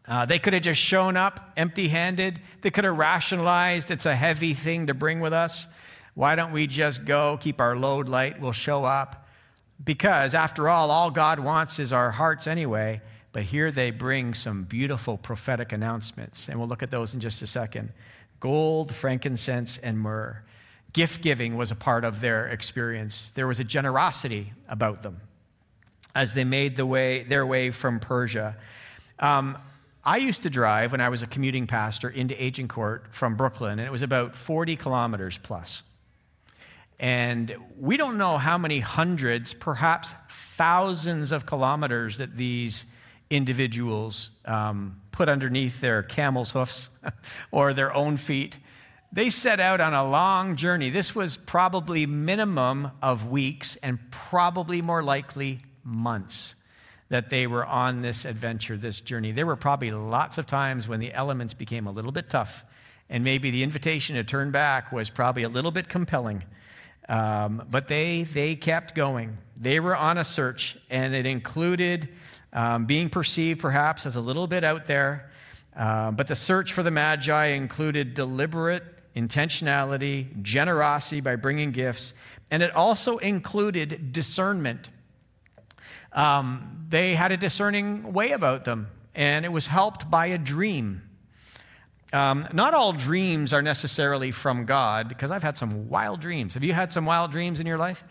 Uh, 0.06 0.26
they 0.26 0.38
could 0.38 0.52
have 0.52 0.62
just 0.62 0.80
shown 0.80 1.16
up 1.16 1.50
empty 1.56 1.88
handed. 1.88 2.40
They 2.60 2.70
could 2.70 2.84
have 2.84 2.96
rationalized 2.96 3.90
it's 3.90 4.06
a 4.06 4.14
heavy 4.14 4.54
thing 4.54 4.86
to 4.86 4.94
bring 4.94 5.18
with 5.18 5.32
us. 5.32 5.66
Why 6.14 6.36
don't 6.36 6.52
we 6.52 6.68
just 6.68 7.04
go, 7.04 7.36
keep 7.36 7.60
our 7.60 7.74
load 7.76 8.08
light, 8.08 8.40
we'll 8.40 8.52
show 8.52 8.84
up? 8.84 9.26
Because, 9.82 10.34
after 10.34 10.68
all, 10.68 10.92
all 10.92 11.10
God 11.10 11.40
wants 11.40 11.80
is 11.80 11.92
our 11.92 12.12
hearts 12.12 12.46
anyway. 12.46 13.00
But 13.32 13.44
here 13.44 13.70
they 13.70 13.90
bring 13.90 14.34
some 14.34 14.64
beautiful 14.64 15.16
prophetic 15.16 15.72
announcements, 15.72 16.48
and 16.48 16.58
we'll 16.58 16.68
look 16.68 16.82
at 16.82 16.90
those 16.90 17.14
in 17.14 17.20
just 17.20 17.42
a 17.42 17.46
second 17.46 17.92
gold, 18.40 18.92
frankincense, 18.92 19.78
and 19.78 19.98
myrrh. 19.98 20.42
Gift 20.92 21.22
giving 21.22 21.56
was 21.56 21.70
a 21.70 21.76
part 21.76 22.04
of 22.04 22.20
their 22.20 22.48
experience. 22.48 23.30
There 23.36 23.46
was 23.46 23.60
a 23.60 23.64
generosity 23.64 24.52
about 24.68 25.02
them 25.04 25.20
as 26.14 26.34
they 26.34 26.44
made 26.44 26.76
the 26.76 26.84
way, 26.84 27.22
their 27.22 27.46
way 27.46 27.70
from 27.70 28.00
Persia. 28.00 28.56
Um, 29.18 29.56
I 30.04 30.16
used 30.16 30.42
to 30.42 30.50
drive 30.50 30.92
when 30.92 31.00
I 31.00 31.08
was 31.08 31.22
a 31.22 31.26
commuting 31.26 31.66
pastor 31.66 32.08
into 32.08 32.34
Agincourt 32.34 33.06
from 33.12 33.36
Brooklin, 33.36 33.78
and 33.78 33.86
it 33.86 33.92
was 33.92 34.02
about 34.02 34.34
40 34.34 34.76
kilometers 34.76 35.38
plus. 35.38 35.82
And 36.98 37.54
we 37.78 37.96
don't 37.96 38.18
know 38.18 38.38
how 38.38 38.58
many 38.58 38.80
hundreds, 38.80 39.54
perhaps 39.54 40.14
thousands 40.28 41.32
of 41.32 41.46
kilometers 41.46 42.18
that 42.18 42.36
these 42.36 42.84
individuals 43.32 44.30
um, 44.44 45.00
put 45.10 45.28
underneath 45.28 45.80
their 45.80 46.02
camel's 46.02 46.50
hoofs 46.52 46.90
or 47.50 47.72
their 47.72 47.92
own 47.94 48.16
feet. 48.16 48.58
They 49.10 49.30
set 49.30 49.58
out 49.58 49.80
on 49.80 49.94
a 49.94 50.08
long 50.08 50.56
journey. 50.56 50.90
This 50.90 51.14
was 51.14 51.36
probably 51.36 52.06
minimum 52.06 52.92
of 53.02 53.28
weeks 53.28 53.76
and 53.82 53.98
probably 54.10 54.80
more 54.82 55.02
likely 55.02 55.60
months 55.82 56.54
that 57.08 57.28
they 57.28 57.46
were 57.46 57.66
on 57.66 58.00
this 58.00 58.24
adventure, 58.24 58.76
this 58.76 59.00
journey. 59.00 59.32
There 59.32 59.44
were 59.44 59.56
probably 59.56 59.90
lots 59.90 60.38
of 60.38 60.46
times 60.46 60.88
when 60.88 61.00
the 61.00 61.12
elements 61.12 61.52
became 61.52 61.86
a 61.86 61.90
little 61.90 62.12
bit 62.12 62.30
tough, 62.30 62.64
and 63.10 63.22
maybe 63.22 63.50
the 63.50 63.62
invitation 63.62 64.16
to 64.16 64.24
turn 64.24 64.50
back 64.50 64.92
was 64.92 65.10
probably 65.10 65.42
a 65.42 65.48
little 65.50 65.70
bit 65.70 65.90
compelling. 65.90 66.44
Um, 67.10 67.66
but 67.70 67.88
they, 67.88 68.22
they 68.22 68.54
kept 68.54 68.94
going. 68.94 69.36
They 69.58 69.78
were 69.78 69.94
on 69.94 70.16
a 70.16 70.24
search, 70.24 70.78
and 70.88 71.14
it 71.14 71.26
included 71.26 72.08
um, 72.52 72.86
being 72.86 73.08
perceived 73.08 73.60
perhaps 73.60 74.06
as 74.06 74.16
a 74.16 74.20
little 74.20 74.46
bit 74.46 74.64
out 74.64 74.86
there. 74.86 75.30
Uh, 75.76 76.10
but 76.10 76.26
the 76.26 76.36
search 76.36 76.72
for 76.72 76.82
the 76.82 76.90
Magi 76.90 77.46
included 77.46 78.14
deliberate 78.14 78.84
intentionality, 79.16 80.42
generosity 80.42 81.20
by 81.20 81.36
bringing 81.36 81.70
gifts, 81.70 82.14
and 82.50 82.62
it 82.62 82.74
also 82.74 83.18
included 83.18 84.12
discernment. 84.12 84.88
Um, 86.12 86.86
they 86.88 87.14
had 87.14 87.32
a 87.32 87.36
discerning 87.36 88.12
way 88.12 88.32
about 88.32 88.64
them, 88.64 88.88
and 89.14 89.44
it 89.44 89.52
was 89.52 89.66
helped 89.66 90.10
by 90.10 90.26
a 90.26 90.38
dream. 90.38 91.02
Um, 92.12 92.46
not 92.52 92.74
all 92.74 92.92
dreams 92.92 93.54
are 93.54 93.62
necessarily 93.62 94.30
from 94.30 94.66
God, 94.66 95.08
because 95.08 95.30
I've 95.30 95.42
had 95.42 95.56
some 95.56 95.88
wild 95.88 96.20
dreams. 96.20 96.54
Have 96.54 96.64
you 96.64 96.74
had 96.74 96.92
some 96.92 97.06
wild 97.06 97.32
dreams 97.32 97.60
in 97.60 97.66
your 97.66 97.78
life? 97.78 98.04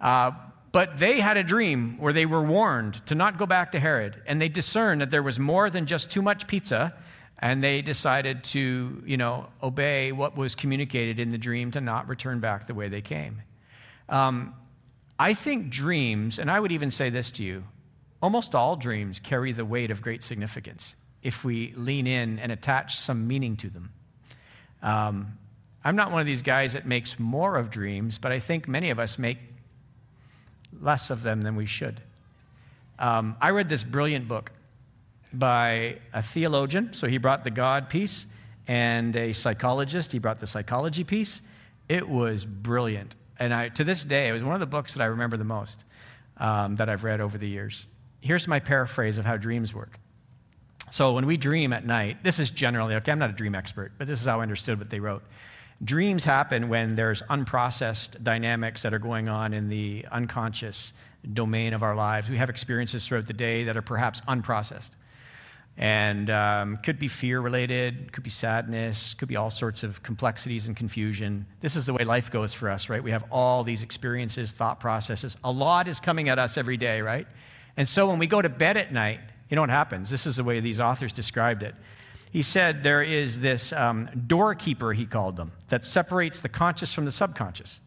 Uh, 0.00 0.30
but 0.72 0.98
they 0.98 1.20
had 1.20 1.36
a 1.36 1.44
dream 1.44 1.98
where 1.98 2.12
they 2.12 2.26
were 2.26 2.42
warned 2.42 3.04
to 3.06 3.14
not 3.14 3.38
go 3.38 3.46
back 3.46 3.72
to 3.72 3.80
Herod, 3.80 4.22
and 4.26 4.40
they 4.40 4.48
discerned 4.48 5.00
that 5.00 5.10
there 5.10 5.22
was 5.22 5.38
more 5.38 5.70
than 5.70 5.86
just 5.86 6.10
too 6.10 6.22
much 6.22 6.46
pizza, 6.46 6.94
and 7.38 7.62
they 7.62 7.82
decided 7.82 8.44
to, 8.44 9.02
you 9.06 9.16
know, 9.16 9.46
obey 9.62 10.12
what 10.12 10.36
was 10.36 10.54
communicated 10.54 11.18
in 11.18 11.30
the 11.30 11.38
dream 11.38 11.70
to 11.70 11.80
not 11.80 12.08
return 12.08 12.40
back 12.40 12.66
the 12.66 12.74
way 12.74 12.88
they 12.88 13.00
came. 13.00 13.42
Um, 14.08 14.54
I 15.18 15.34
think 15.34 15.70
dreams, 15.70 16.38
and 16.38 16.50
I 16.50 16.60
would 16.60 16.72
even 16.72 16.90
say 16.90 17.10
this 17.10 17.30
to 17.32 17.44
you, 17.44 17.64
almost 18.22 18.54
all 18.54 18.76
dreams 18.76 19.20
carry 19.20 19.52
the 19.52 19.64
weight 19.64 19.90
of 19.90 20.02
great 20.02 20.22
significance 20.22 20.96
if 21.22 21.44
we 21.44 21.72
lean 21.76 22.06
in 22.06 22.38
and 22.38 22.52
attach 22.52 22.98
some 22.98 23.26
meaning 23.26 23.56
to 23.56 23.70
them. 23.70 23.92
Um, 24.82 25.38
I'm 25.84 25.96
not 25.96 26.10
one 26.10 26.20
of 26.20 26.26
these 26.26 26.42
guys 26.42 26.74
that 26.74 26.86
makes 26.86 27.18
more 27.18 27.56
of 27.56 27.70
dreams, 27.70 28.18
but 28.18 28.32
I 28.32 28.38
think 28.38 28.68
many 28.68 28.90
of 28.90 28.98
us 28.98 29.18
make 29.18 29.38
less 30.80 31.10
of 31.10 31.22
them 31.22 31.42
than 31.42 31.56
we 31.56 31.66
should. 31.66 32.00
Um, 32.98 33.36
I 33.40 33.50
read 33.50 33.68
this 33.68 33.84
brilliant 33.84 34.28
book 34.28 34.52
by 35.32 35.98
a 36.12 36.22
theologian, 36.22 36.94
so 36.94 37.06
he 37.06 37.18
brought 37.18 37.44
the 37.44 37.50
God 37.50 37.88
piece, 37.88 38.26
and 38.66 39.14
a 39.16 39.32
psychologist, 39.32 40.12
he 40.12 40.18
brought 40.18 40.40
the 40.40 40.46
psychology 40.46 41.04
piece. 41.04 41.40
It 41.88 42.08
was 42.08 42.44
brilliant. 42.44 43.14
And 43.38 43.54
I, 43.54 43.68
to 43.70 43.84
this 43.84 44.04
day, 44.04 44.28
it 44.28 44.32
was 44.32 44.42
one 44.42 44.54
of 44.54 44.60
the 44.60 44.66
books 44.66 44.94
that 44.94 45.02
I 45.02 45.06
remember 45.06 45.36
the 45.36 45.44
most 45.44 45.84
um, 46.38 46.76
that 46.76 46.88
I've 46.88 47.04
read 47.04 47.20
over 47.20 47.38
the 47.38 47.48
years. 47.48 47.86
Here's 48.20 48.48
my 48.48 48.58
paraphrase 48.58 49.16
of 49.16 49.24
how 49.24 49.36
dreams 49.36 49.74
work 49.74 49.98
so 50.90 51.12
when 51.12 51.26
we 51.26 51.36
dream 51.36 51.72
at 51.72 51.84
night, 51.84 52.22
this 52.22 52.38
is 52.38 52.50
generally, 52.50 52.94
okay, 52.96 53.12
I'm 53.12 53.18
not 53.18 53.30
a 53.30 53.34
dream 53.34 53.54
expert, 53.54 53.92
but 53.98 54.06
this 54.06 54.20
is 54.20 54.26
how 54.26 54.40
I 54.40 54.42
understood 54.42 54.78
what 54.78 54.90
they 54.90 55.00
wrote. 55.00 55.22
Dreams 55.82 56.24
happen 56.24 56.68
when 56.68 56.96
there's 56.96 57.22
unprocessed 57.22 58.22
dynamics 58.22 58.82
that 58.82 58.92
are 58.92 58.98
going 58.98 59.28
on 59.28 59.54
in 59.54 59.68
the 59.68 60.06
unconscious 60.10 60.92
domain 61.32 61.72
of 61.72 61.82
our 61.84 61.94
lives. 61.94 62.28
We 62.28 62.36
have 62.36 62.50
experiences 62.50 63.06
throughout 63.06 63.26
the 63.26 63.32
day 63.32 63.64
that 63.64 63.76
are 63.76 63.82
perhaps 63.82 64.20
unprocessed. 64.22 64.90
And 65.76 66.28
um, 66.30 66.78
could 66.78 66.98
be 66.98 67.06
fear 67.06 67.40
related, 67.40 68.10
could 68.12 68.24
be 68.24 68.30
sadness, 68.30 69.14
could 69.14 69.28
be 69.28 69.36
all 69.36 69.50
sorts 69.50 69.84
of 69.84 70.02
complexities 70.02 70.66
and 70.66 70.76
confusion. 70.76 71.46
This 71.60 71.76
is 71.76 71.86
the 71.86 71.92
way 71.92 72.02
life 72.02 72.32
goes 72.32 72.52
for 72.52 72.68
us, 72.68 72.88
right? 72.88 73.00
We 73.00 73.12
have 73.12 73.24
all 73.30 73.62
these 73.62 73.84
experiences, 73.84 74.50
thought 74.50 74.80
processes. 74.80 75.36
A 75.44 75.52
lot 75.52 75.86
is 75.86 76.00
coming 76.00 76.28
at 76.28 76.40
us 76.40 76.58
every 76.58 76.76
day, 76.76 77.00
right? 77.00 77.28
And 77.76 77.88
so 77.88 78.08
when 78.08 78.18
we 78.18 78.26
go 78.26 78.42
to 78.42 78.48
bed 78.48 78.76
at 78.76 78.92
night, 78.92 79.20
you 79.48 79.54
know 79.54 79.62
what 79.62 79.70
happens? 79.70 80.10
This 80.10 80.26
is 80.26 80.34
the 80.34 80.42
way 80.42 80.58
these 80.58 80.80
authors 80.80 81.12
described 81.12 81.62
it. 81.62 81.76
He 82.30 82.42
said 82.42 82.82
there 82.82 83.02
is 83.02 83.40
this 83.40 83.72
um, 83.72 84.08
doorkeeper, 84.26 84.92
he 84.92 85.06
called 85.06 85.36
them, 85.36 85.52
that 85.68 85.84
separates 85.84 86.40
the 86.40 86.48
conscious 86.48 86.92
from 86.92 87.04
the 87.04 87.12
subconscious. 87.12 87.80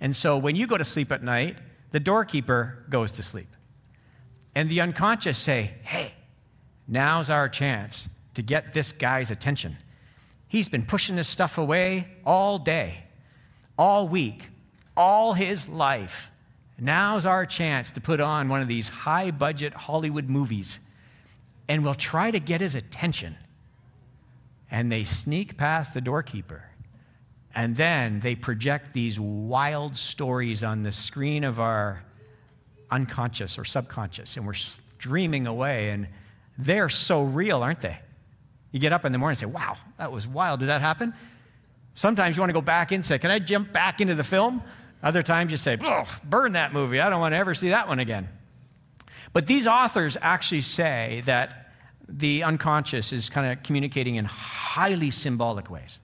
And 0.00 0.14
so 0.14 0.36
when 0.36 0.56
you 0.56 0.66
go 0.66 0.76
to 0.76 0.84
sleep 0.84 1.12
at 1.12 1.22
night, 1.22 1.56
the 1.90 2.00
doorkeeper 2.00 2.84
goes 2.88 3.12
to 3.12 3.22
sleep. 3.22 3.48
And 4.54 4.68
the 4.68 4.80
unconscious 4.80 5.38
say, 5.38 5.74
hey, 5.82 6.14
now's 6.86 7.30
our 7.30 7.48
chance 7.48 8.08
to 8.34 8.42
get 8.42 8.74
this 8.74 8.92
guy's 8.92 9.30
attention. 9.30 9.76
He's 10.48 10.68
been 10.68 10.84
pushing 10.84 11.16
this 11.16 11.28
stuff 11.28 11.56
away 11.56 12.08
all 12.26 12.58
day, 12.58 13.04
all 13.78 14.06
week, 14.06 14.48
all 14.96 15.32
his 15.32 15.68
life. 15.68 16.30
Now's 16.78 17.24
our 17.24 17.46
chance 17.46 17.92
to 17.92 18.00
put 18.00 18.20
on 18.20 18.48
one 18.48 18.60
of 18.60 18.68
these 18.68 18.88
high 18.88 19.30
budget 19.30 19.72
Hollywood 19.72 20.28
movies, 20.28 20.78
and 21.68 21.84
we'll 21.84 21.94
try 21.94 22.30
to 22.30 22.40
get 22.40 22.60
his 22.60 22.74
attention. 22.74 23.36
And 24.72 24.90
they 24.90 25.04
sneak 25.04 25.56
past 25.56 25.94
the 25.94 26.00
doorkeeper. 26.00 26.64
And 27.54 27.76
then 27.76 28.20
they 28.20 28.34
project 28.34 28.94
these 28.94 29.20
wild 29.20 29.96
stories 29.96 30.64
on 30.64 30.82
the 30.82 30.90
screen 30.90 31.44
of 31.44 31.60
our 31.60 32.02
unconscious 32.90 33.58
or 33.58 33.64
subconscious, 33.64 34.36
and 34.36 34.46
we're 34.46 34.54
streaming 34.54 35.46
away. 35.46 35.90
And 35.90 36.08
they're 36.58 36.88
so 36.88 37.22
real, 37.22 37.62
aren't 37.62 37.82
they? 37.82 37.98
You 38.70 38.80
get 38.80 38.92
up 38.92 39.04
in 39.04 39.12
the 39.12 39.18
morning 39.18 39.34
and 39.34 39.40
say, 39.40 39.54
Wow, 39.54 39.76
that 39.98 40.10
was 40.10 40.26
wild. 40.26 40.60
Did 40.60 40.66
that 40.66 40.80
happen? 40.80 41.14
Sometimes 41.94 42.36
you 42.36 42.40
want 42.40 42.48
to 42.48 42.54
go 42.54 42.62
back 42.62 42.90
and 42.90 43.04
say, 43.04 43.18
Can 43.18 43.30
I 43.30 43.38
jump 43.38 43.72
back 43.72 44.00
into 44.00 44.14
the 44.14 44.24
film? 44.24 44.62
Other 45.02 45.22
times 45.22 45.50
you 45.50 45.56
say, 45.56 45.76
burn 46.24 46.52
that 46.52 46.72
movie. 46.72 47.00
I 47.00 47.10
don't 47.10 47.20
want 47.20 47.32
to 47.32 47.36
ever 47.36 47.54
see 47.54 47.70
that 47.70 47.88
one 47.88 47.98
again. 47.98 48.28
But 49.32 49.46
these 49.46 49.66
authors 49.66 50.16
actually 50.20 50.60
say 50.60 51.22
that 51.26 51.71
the 52.08 52.42
unconscious 52.42 53.12
is 53.12 53.30
kind 53.30 53.52
of 53.52 53.62
communicating 53.62 54.16
in 54.16 54.24
highly 54.24 55.10
symbolic 55.10 55.70
ways. 55.70 55.98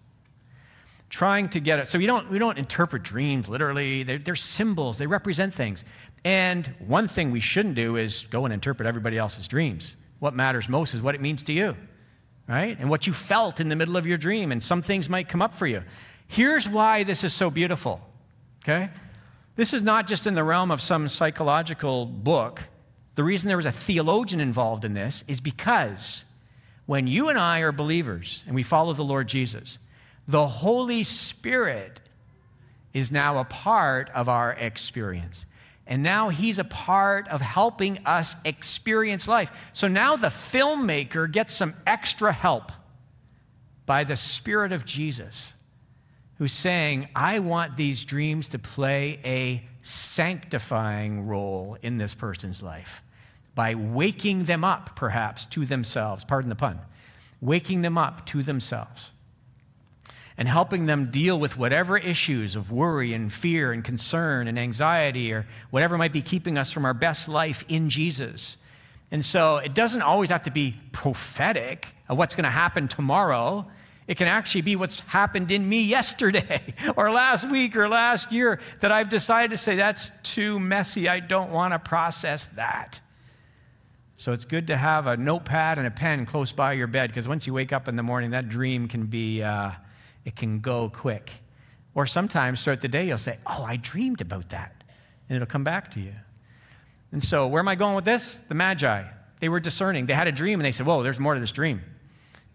Trying 1.11 1.49
to 1.51 1.61
get 1.61 1.79
it. 1.79 1.89
So 1.89 1.99
we 1.99 2.07
don't, 2.07 2.31
we 2.31 2.39
don't 2.39 2.59
interpret 2.59 3.03
dreams 3.03 3.49
literally, 3.49 4.03
they're, 4.03 4.19
they're 4.19 4.37
symbols, 4.37 4.99
they 4.99 5.07
represent 5.07 5.55
things. 5.55 5.85
And 6.25 6.67
one 6.79 7.09
thing 7.09 7.31
we 7.31 7.41
shouldn't 7.41 7.75
do 7.75 7.97
is 7.97 8.27
go 8.31 8.45
and 8.45 8.53
interpret 8.53 8.87
everybody 8.87 9.17
else's 9.17 9.49
dreams. 9.49 9.97
What 10.19 10.35
matters 10.35 10.69
most 10.69 10.95
is 10.95 11.01
what 11.01 11.15
it 11.15 11.21
means 11.21 11.43
to 11.45 11.53
you, 11.53 11.77
right? 12.47 12.77
And 12.79 12.91
what 12.91 13.07
you 13.07 13.13
felt 13.13 13.61
in 13.61 13.69
the 13.69 13.77
middle 13.77 13.97
of 13.97 14.07
your 14.07 14.19
dream. 14.19 14.53
And 14.53 14.63
some 14.63 14.83
things 14.83 15.09
might 15.09 15.29
come 15.29 15.41
up 15.41 15.55
for 15.55 15.67
you. 15.67 15.83
Here's 16.27 16.69
why 16.69 17.05
this 17.05 17.25
is 17.25 17.33
so 17.33 17.51
beautiful 17.51 18.03
Okay? 18.69 18.91
This 19.57 19.73
is 19.73 19.83
not 19.83 20.07
just 20.07 20.27
in 20.27 20.35
the 20.35 20.45
realm 20.45 20.71
of 20.71 20.81
some 20.81 21.09
psychological 21.09 22.05
book. 22.05 22.63
The 23.19 23.25
reason 23.25 23.49
there 23.49 23.57
was 23.57 23.67
a 23.67 23.73
theologian 23.73 24.41
involved 24.41 24.85
in 24.85 24.95
this 24.95 25.25
is 25.27 25.41
because 25.41 26.23
when 26.87 27.09
you 27.09 27.31
and 27.31 27.37
I 27.37 27.63
are 27.63 27.73
believers 27.73 28.45
and 28.47 28.55
we 28.55 28.63
follow 28.63 28.93
the 28.93 29.03
Lord 29.03 29.27
Jesus, 29.27 29.79
the 30.29 30.47
Holy 30.47 31.03
Spirit 31.03 32.01
is 32.93 33.11
now 33.11 33.39
a 33.39 33.45
part 33.45 34.09
of 34.11 34.29
our 34.29 34.53
experience. 34.53 35.47
And 35.85 36.05
now 36.05 36.29
he's 36.29 36.61
a 36.61 36.65
part 36.65 37.27
of 37.27 37.41
helping 37.41 38.07
us 38.07 38.37
experience 38.45 39.27
life. 39.27 39.69
So 39.73 39.89
now 39.89 40.15
the 40.15 40.29
filmmaker 40.29 41.29
gets 41.29 41.55
some 41.55 41.75
extra 41.89 42.33
help 42.33 42.71
by 43.85 44.05
the 44.05 44.15
Spirit 44.15 44.71
of 44.71 44.85
Jesus 44.85 45.55
who's 46.37 46.53
saying, 46.53 47.09
I 47.17 47.41
want 47.41 47.77
these 47.77 48.05
dreams 48.05 48.47
to 48.51 48.61
play 48.61 49.19
a 49.25 49.65
sanctifying 49.83 51.27
role 51.27 51.77
in 51.83 51.99
this 51.99 52.15
person's 52.15 52.63
life 52.63 53.03
by 53.59 53.75
waking 53.75 54.45
them 54.45 54.63
up, 54.63 54.95
perhaps, 54.95 55.45
to 55.45 55.67
themselves. 55.67 56.25
Pardon 56.25 56.49
the 56.49 56.55
pun. 56.55 56.79
Waking 57.41 57.83
them 57.83 57.99
up 57.99 58.25
to 58.27 58.41
themselves 58.45 59.11
and 60.37 60.47
helping 60.47 60.87
them 60.87 61.11
deal 61.11 61.37
with 61.37 61.59
whatever 61.59 61.99
issues 61.99 62.55
of 62.55 62.71
worry 62.71 63.13
and 63.13 63.33
fear 63.33 63.73
and 63.73 63.83
concern 63.83 64.47
and 64.47 64.61
anxiety 64.61 65.33
or 65.33 65.45
whatever 65.71 65.99
might 65.99 66.13
be 66.13 66.23
keeping 66.23 66.57
us 66.57 66.71
from 66.71 66.85
our 66.85 66.95
best 66.95 67.29
life 67.29 67.65
in 67.67 67.91
Jesus. 67.91 68.57
And 69.11 69.25
so 69.25 69.57
it 69.57 69.75
doesn't 69.75 70.03
always 70.03 70.31
have 70.31 70.45
to 70.45 70.53
be 70.53 70.77
prophetic 70.93 71.89
of 72.09 72.17
what's 72.17 72.37
going 72.37 72.45
to 72.45 72.51
happen 72.51 72.87
tomorrow. 72.87 73.67
It 74.07 74.19
can 74.19 74.29
actually 74.29 74.63
be 74.63 74.77
what's 74.77 75.01
happened 75.01 75.51
in 75.51 75.69
me 75.69 75.83
yesterday 75.97 76.63
or 76.97 77.11
last 77.11 77.51
week 77.51 77.75
or 77.75 77.89
last 77.89 78.31
year 78.31 78.61
that 78.83 78.93
I've 78.93 79.09
decided 79.09 79.51
to 79.51 79.57
say, 79.57 79.75
that's 79.75 80.13
too 80.23 80.61
messy. 80.61 81.09
I 81.09 81.19
don't 81.19 81.51
want 81.51 81.73
to 81.73 81.81
process 81.81 82.47
that. 82.55 83.01
So 84.19 84.33
it's 84.33 84.45
good 84.45 84.67
to 84.67 84.77
have 84.77 85.07
a 85.07 85.17
notepad 85.17 85.79
and 85.79 85.87
a 85.87 85.93
pen 85.93 86.27
close 86.27 86.51
by 86.51 86.73
your 86.73 86.89
bed 86.89 87.09
because 87.09 87.29
once 87.29 87.47
you 87.47 87.55
wake 87.55 87.73
up 87.73 87.87
in 87.87 87.95
the 87.95 88.03
morning, 88.03 88.33
that 88.33 88.49
dream 88.49 88.89
can 88.89 89.07
be, 89.07 89.45
uh, 89.45 89.71
it 90.25 90.35
can 90.35 90.59
go 90.59 90.91
quick. 90.91 91.31
Or 91.95 92.05
sometimes 92.05 92.65
throughout 92.65 92.81
the 92.81 92.89
day, 92.89 93.07
you'll 93.07 93.19
say, 93.19 93.39
Oh, 93.47 93.63
I 93.63 93.77
dreamed 93.77 94.21
about 94.21 94.49
that. 94.49 94.83
And 95.29 95.37
it'll 95.37 95.47
come 95.47 95.63
back 95.63 95.93
to 95.93 96.01
you. 96.01 96.15
And 97.13 97.23
so, 97.23 97.47
where 97.47 97.61
am 97.61 97.69
I 97.69 97.77
going 97.77 97.95
with 97.95 98.05
this? 98.05 98.41
The 98.49 98.57
Magi. 98.57 99.05
They 99.39 99.49
were 99.49 99.61
discerning. 99.61 100.07
They 100.07 100.15
had 100.15 100.27
a 100.27 100.33
dream 100.33 100.59
and 100.59 100.67
they 100.67 100.73
said, 100.73 100.85
Whoa, 100.85 101.05
there's 101.05 101.21
more 101.21 101.35
to 101.35 101.41
this 101.41 101.53
dream. 101.53 101.81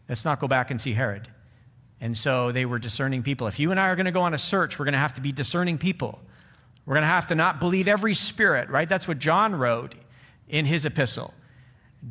Let's 0.10 0.26
not 0.26 0.42
go 0.42 0.50
back 0.50 0.70
and 0.70 0.82
see 0.82 0.92
Herod. 0.92 1.30
And 2.02 2.18
so 2.18 2.52
they 2.52 2.66
were 2.66 2.78
discerning 2.78 3.24
people. 3.24 3.48
If 3.48 3.58
you 3.58 3.72
and 3.72 3.80
I 3.80 3.88
are 3.88 3.96
going 3.96 4.06
to 4.06 4.12
go 4.12 4.24
on 4.24 4.34
a 4.34 4.38
search, 4.38 4.78
we're 4.80 4.86
going 4.86 4.94
to 4.94 5.00
have 5.00 5.14
to 5.14 5.22
be 5.22 5.32
discerning 5.32 5.78
people. 5.78 6.20
We're 6.86 6.96
going 6.96 7.04
to 7.04 7.08
have 7.08 7.28
to 7.28 7.36
not 7.36 7.62
believe 7.62 7.88
every 7.88 8.16
spirit, 8.16 8.70
right? 8.70 8.90
That's 8.90 9.08
what 9.08 9.20
John 9.20 9.56
wrote 9.56 9.96
in 10.50 10.66
his 10.66 10.86
epistle. 10.86 11.34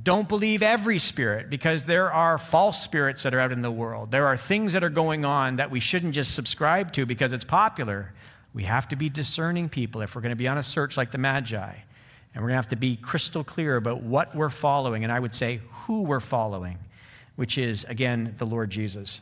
Don't 0.00 0.28
believe 0.28 0.62
every 0.62 0.98
spirit 0.98 1.50
because 1.50 1.84
there 1.84 2.10
are 2.10 2.38
false 2.38 2.82
spirits 2.82 3.24
that 3.24 3.34
are 3.34 3.40
out 3.40 3.52
in 3.52 3.60
the 3.60 3.70
world. 3.70 4.10
There 4.10 4.26
are 4.26 4.38
things 4.38 4.72
that 4.72 4.82
are 4.82 4.90
going 4.90 5.24
on 5.24 5.56
that 5.56 5.70
we 5.70 5.80
shouldn't 5.80 6.14
just 6.14 6.34
subscribe 6.34 6.92
to 6.94 7.04
because 7.04 7.34
it's 7.34 7.44
popular. 7.44 8.14
We 8.54 8.64
have 8.64 8.88
to 8.88 8.96
be 8.96 9.10
discerning 9.10 9.68
people 9.68 10.00
if 10.00 10.14
we're 10.14 10.22
going 10.22 10.30
to 10.30 10.36
be 10.36 10.48
on 10.48 10.56
a 10.56 10.62
search 10.62 10.96
like 10.96 11.10
the 11.10 11.18
Magi. 11.18 11.74
And 12.34 12.42
we're 12.42 12.48
going 12.48 12.54
to 12.54 12.62
have 12.62 12.68
to 12.68 12.76
be 12.76 12.96
crystal 12.96 13.44
clear 13.44 13.76
about 13.76 14.02
what 14.02 14.34
we're 14.34 14.48
following, 14.48 15.04
and 15.04 15.12
I 15.12 15.20
would 15.20 15.34
say 15.34 15.60
who 15.70 16.02
we're 16.02 16.20
following, 16.20 16.78
which 17.36 17.58
is, 17.58 17.84
again, 17.84 18.34
the 18.38 18.46
Lord 18.46 18.70
Jesus. 18.70 19.20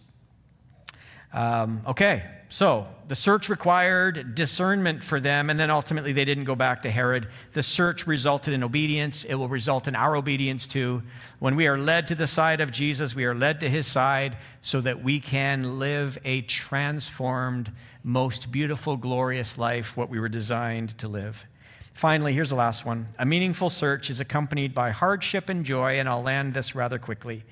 Um, 1.32 1.82
okay, 1.86 2.24
so 2.48 2.88
the 3.06 3.14
search 3.14 3.48
required 3.48 4.34
discernment 4.34 5.04
for 5.04 5.20
them, 5.20 5.50
and 5.50 5.60
then 5.60 5.70
ultimately 5.70 6.12
they 6.12 6.24
didn't 6.24 6.44
go 6.44 6.56
back 6.56 6.82
to 6.82 6.90
Herod. 6.90 7.28
The 7.52 7.62
search 7.62 8.08
resulted 8.08 8.52
in 8.52 8.64
obedience. 8.64 9.22
It 9.22 9.34
will 9.34 9.48
result 9.48 9.86
in 9.86 9.94
our 9.94 10.16
obedience 10.16 10.66
too. 10.66 11.02
When 11.38 11.54
we 11.54 11.68
are 11.68 11.78
led 11.78 12.08
to 12.08 12.16
the 12.16 12.26
side 12.26 12.60
of 12.60 12.72
Jesus, 12.72 13.14
we 13.14 13.24
are 13.24 13.36
led 13.36 13.60
to 13.60 13.70
his 13.70 13.86
side 13.86 14.36
so 14.62 14.80
that 14.80 15.02
we 15.04 15.20
can 15.20 15.78
live 15.78 16.18
a 16.24 16.42
transformed, 16.42 17.70
most 18.02 18.50
beautiful, 18.50 18.96
glorious 18.96 19.56
life, 19.56 19.96
what 19.96 20.10
we 20.10 20.18
were 20.18 20.28
designed 20.28 20.98
to 20.98 21.06
live. 21.06 21.46
Finally, 21.94 22.32
here's 22.32 22.50
the 22.50 22.56
last 22.56 22.84
one. 22.84 23.06
A 23.18 23.26
meaningful 23.26 23.70
search 23.70 24.10
is 24.10 24.18
accompanied 24.18 24.74
by 24.74 24.90
hardship 24.90 25.48
and 25.48 25.64
joy, 25.64 26.00
and 26.00 26.08
I'll 26.08 26.22
land 26.22 26.54
this 26.54 26.74
rather 26.74 26.98
quickly. 26.98 27.44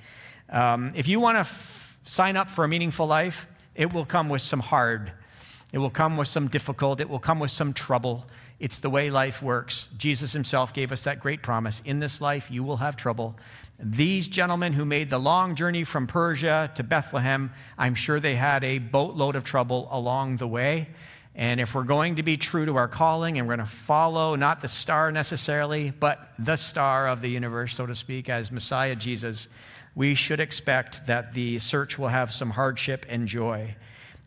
Um, 0.50 0.92
if 0.96 1.06
you 1.06 1.20
want 1.20 1.36
to 1.36 1.40
f- 1.40 1.98
sign 2.04 2.36
up 2.36 2.50
for 2.50 2.64
a 2.64 2.68
meaningful 2.68 3.06
life, 3.06 3.46
it 3.78 3.94
will 3.94 4.04
come 4.04 4.28
with 4.28 4.42
some 4.42 4.60
hard. 4.60 5.12
It 5.72 5.78
will 5.78 5.88
come 5.88 6.16
with 6.16 6.26
some 6.26 6.48
difficult. 6.48 7.00
It 7.00 7.08
will 7.08 7.20
come 7.20 7.38
with 7.38 7.52
some 7.52 7.72
trouble. 7.72 8.26
It's 8.58 8.78
the 8.78 8.90
way 8.90 9.08
life 9.08 9.40
works. 9.40 9.86
Jesus 9.96 10.32
himself 10.32 10.74
gave 10.74 10.90
us 10.90 11.04
that 11.04 11.20
great 11.20 11.42
promise. 11.42 11.80
In 11.84 12.00
this 12.00 12.20
life, 12.20 12.50
you 12.50 12.64
will 12.64 12.78
have 12.78 12.96
trouble. 12.96 13.38
These 13.78 14.26
gentlemen 14.26 14.72
who 14.72 14.84
made 14.84 15.10
the 15.10 15.18
long 15.18 15.54
journey 15.54 15.84
from 15.84 16.08
Persia 16.08 16.72
to 16.74 16.82
Bethlehem, 16.82 17.52
I'm 17.78 17.94
sure 17.94 18.18
they 18.18 18.34
had 18.34 18.64
a 18.64 18.78
boatload 18.78 19.36
of 19.36 19.44
trouble 19.44 19.88
along 19.92 20.38
the 20.38 20.48
way. 20.48 20.88
And 21.36 21.60
if 21.60 21.76
we're 21.76 21.84
going 21.84 22.16
to 22.16 22.24
be 22.24 22.36
true 22.36 22.66
to 22.66 22.74
our 22.74 22.88
calling 22.88 23.38
and 23.38 23.46
we're 23.46 23.54
going 23.54 23.66
to 23.68 23.72
follow 23.72 24.34
not 24.34 24.60
the 24.60 24.66
star 24.66 25.12
necessarily, 25.12 25.92
but 25.92 26.32
the 26.36 26.56
star 26.56 27.06
of 27.06 27.20
the 27.20 27.30
universe, 27.30 27.76
so 27.76 27.86
to 27.86 27.94
speak, 27.94 28.28
as 28.28 28.50
Messiah 28.50 28.96
Jesus, 28.96 29.46
we 29.98 30.14
should 30.14 30.38
expect 30.38 31.04
that 31.08 31.32
the 31.32 31.58
search 31.58 31.98
will 31.98 32.06
have 32.06 32.32
some 32.32 32.50
hardship 32.50 33.04
and 33.08 33.26
joy. 33.26 33.74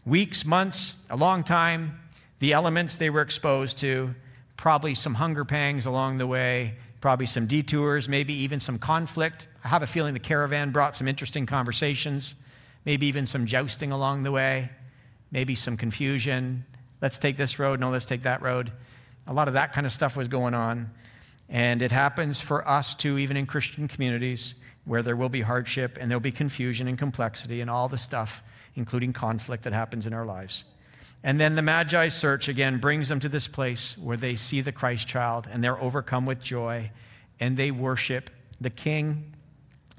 Weeks, 0.05 0.43
months, 0.43 0.97
a 1.09 1.15
long 1.15 1.45
time, 1.45 1.97
the 2.39 2.51
elements 2.51 2.97
they 2.97 3.09
were 3.09 3.21
exposed 3.21 3.77
to, 3.77 4.13
probably 4.57 4.93
some 4.95 5.13
hunger 5.13 5.45
pangs 5.45 5.85
along 5.85 6.17
the 6.17 6.27
way, 6.27 6.75
probably 6.99 7.25
some 7.25 7.45
detours, 7.45 8.09
maybe 8.09 8.33
even 8.33 8.59
some 8.59 8.79
conflict. 8.79 9.47
I 9.63 9.69
have 9.69 9.81
a 9.81 9.87
feeling 9.87 10.13
the 10.13 10.19
caravan 10.19 10.71
brought 10.71 10.97
some 10.97 11.07
interesting 11.07 11.45
conversations, 11.45 12.35
maybe 12.83 13.05
even 13.05 13.25
some 13.25 13.45
jousting 13.45 13.93
along 13.93 14.23
the 14.23 14.31
way, 14.31 14.71
maybe 15.31 15.55
some 15.55 15.77
confusion. 15.77 16.65
Let's 16.99 17.17
take 17.17 17.37
this 17.37 17.59
road, 17.59 17.79
no, 17.79 17.91
let's 17.91 18.05
take 18.05 18.23
that 18.23 18.41
road. 18.41 18.73
A 19.25 19.31
lot 19.31 19.47
of 19.47 19.53
that 19.53 19.71
kind 19.71 19.87
of 19.87 19.93
stuff 19.93 20.17
was 20.17 20.27
going 20.27 20.53
on. 20.53 20.91
And 21.47 21.81
it 21.81 21.93
happens 21.93 22.41
for 22.41 22.67
us 22.67 22.93
too, 22.93 23.17
even 23.17 23.37
in 23.37 23.45
Christian 23.45 23.87
communities 23.87 24.55
where 24.91 25.01
there 25.01 25.15
will 25.15 25.29
be 25.29 25.39
hardship 25.39 25.97
and 26.01 26.11
there'll 26.11 26.19
be 26.19 26.33
confusion 26.33 26.85
and 26.85 26.97
complexity 26.97 27.61
and 27.61 27.69
all 27.69 27.87
the 27.87 27.97
stuff, 27.97 28.43
including 28.75 29.13
conflict 29.13 29.63
that 29.63 29.71
happens 29.71 30.05
in 30.05 30.13
our 30.13 30.25
lives. 30.25 30.65
And 31.23 31.39
then 31.39 31.55
the 31.55 31.61
Magi 31.61 32.09
search 32.09 32.49
again 32.49 32.77
brings 32.77 33.07
them 33.07 33.21
to 33.21 33.29
this 33.29 33.47
place 33.47 33.97
where 33.97 34.17
they 34.17 34.35
see 34.35 34.59
the 34.59 34.73
Christ 34.73 35.07
child 35.07 35.47
and 35.49 35.63
they're 35.63 35.81
overcome 35.81 36.25
with 36.25 36.41
joy 36.41 36.91
and 37.39 37.55
they 37.55 37.71
worship 37.71 38.31
the 38.59 38.69
king. 38.69 39.31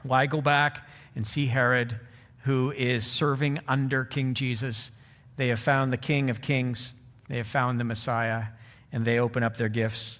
Why 0.02 0.26
go 0.26 0.42
back 0.42 0.87
and 1.16 1.26
see 1.26 1.46
Herod, 1.46 1.98
who 2.40 2.70
is 2.72 3.07
serving 3.07 3.61
under 3.66 4.05
King 4.05 4.35
Jesus? 4.35 4.90
They 5.38 5.48
have 5.48 5.59
found 5.59 5.90
the 5.90 5.96
King 5.96 6.28
of 6.28 6.42
Kings, 6.42 6.92
they 7.31 7.38
have 7.38 7.46
found 7.46 7.81
the 7.81 7.85
Messiah, 7.85 8.48
and 8.92 9.07
they 9.07 9.18
open 9.18 9.42
up 9.42 9.57
their 9.57 9.70
gifts. 9.70 10.18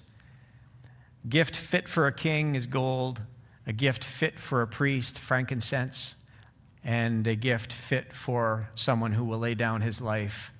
Gift 1.29 1.55
fit 1.55 1.87
for 1.87 2.07
a 2.07 2.11
king 2.11 2.55
is 2.55 2.65
gold, 2.65 3.21
a 3.65 3.73
gift 3.73 4.03
fit 4.03 4.39
for 4.39 4.61
a 4.61 4.67
priest, 4.67 5.17
frankincense, 5.17 6.15
and 6.83 7.25
a 7.27 7.35
gift 7.35 7.71
fit 7.71 8.13
for 8.13 8.69
someone 8.75 9.13
who 9.13 9.23
will 9.23 9.39
lay 9.39 9.55
down 9.55 9.81
his 9.81 10.01
life, 10.01 10.51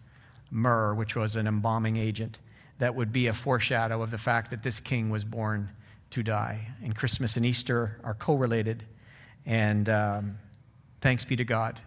myrrh, 0.49 0.93
which 0.93 1.15
was 1.15 1.35
an 1.35 1.47
embalming 1.47 1.97
agent 1.97 2.39
that 2.79 2.95
would 2.95 3.13
be 3.13 3.27
a 3.27 3.33
foreshadow 3.33 4.01
of 4.01 4.11
the 4.11 4.17
fact 4.17 4.51
that 4.51 4.63
this 4.63 4.79
king 4.79 5.09
was 5.09 5.23
born 5.23 5.69
to 6.11 6.23
die. 6.23 6.67
And 6.83 6.95
Christmas 6.95 7.37
and 7.37 7.45
Easter 7.45 7.99
are 8.03 8.13
correlated. 8.13 8.83
And 9.45 9.89
um, 9.89 10.37
thanks 11.01 11.25
be 11.25 11.35
to 11.35 11.43
God 11.43 11.79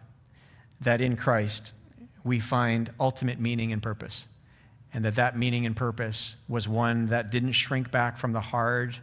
that 0.81 1.01
in 1.01 1.17
Christ 1.17 1.73
we 2.25 2.41
find 2.41 2.91
ultimate 3.01 3.41
meaning 3.41 3.73
and 3.73 3.83
purpose. 3.83 4.27
And 4.93 5.05
that 5.05 5.17
that 5.17 5.39
meaning 5.39 5.67
and 5.67 5.77
purpose 5.77 6.37
was 6.49 6.69
one 6.69 7.07
that 7.07 7.31
didn't 7.31 7.53
shrink 7.53 7.91
back 7.91 8.19
from 8.19 8.33
the 8.33 8.41
hard 8.41 8.97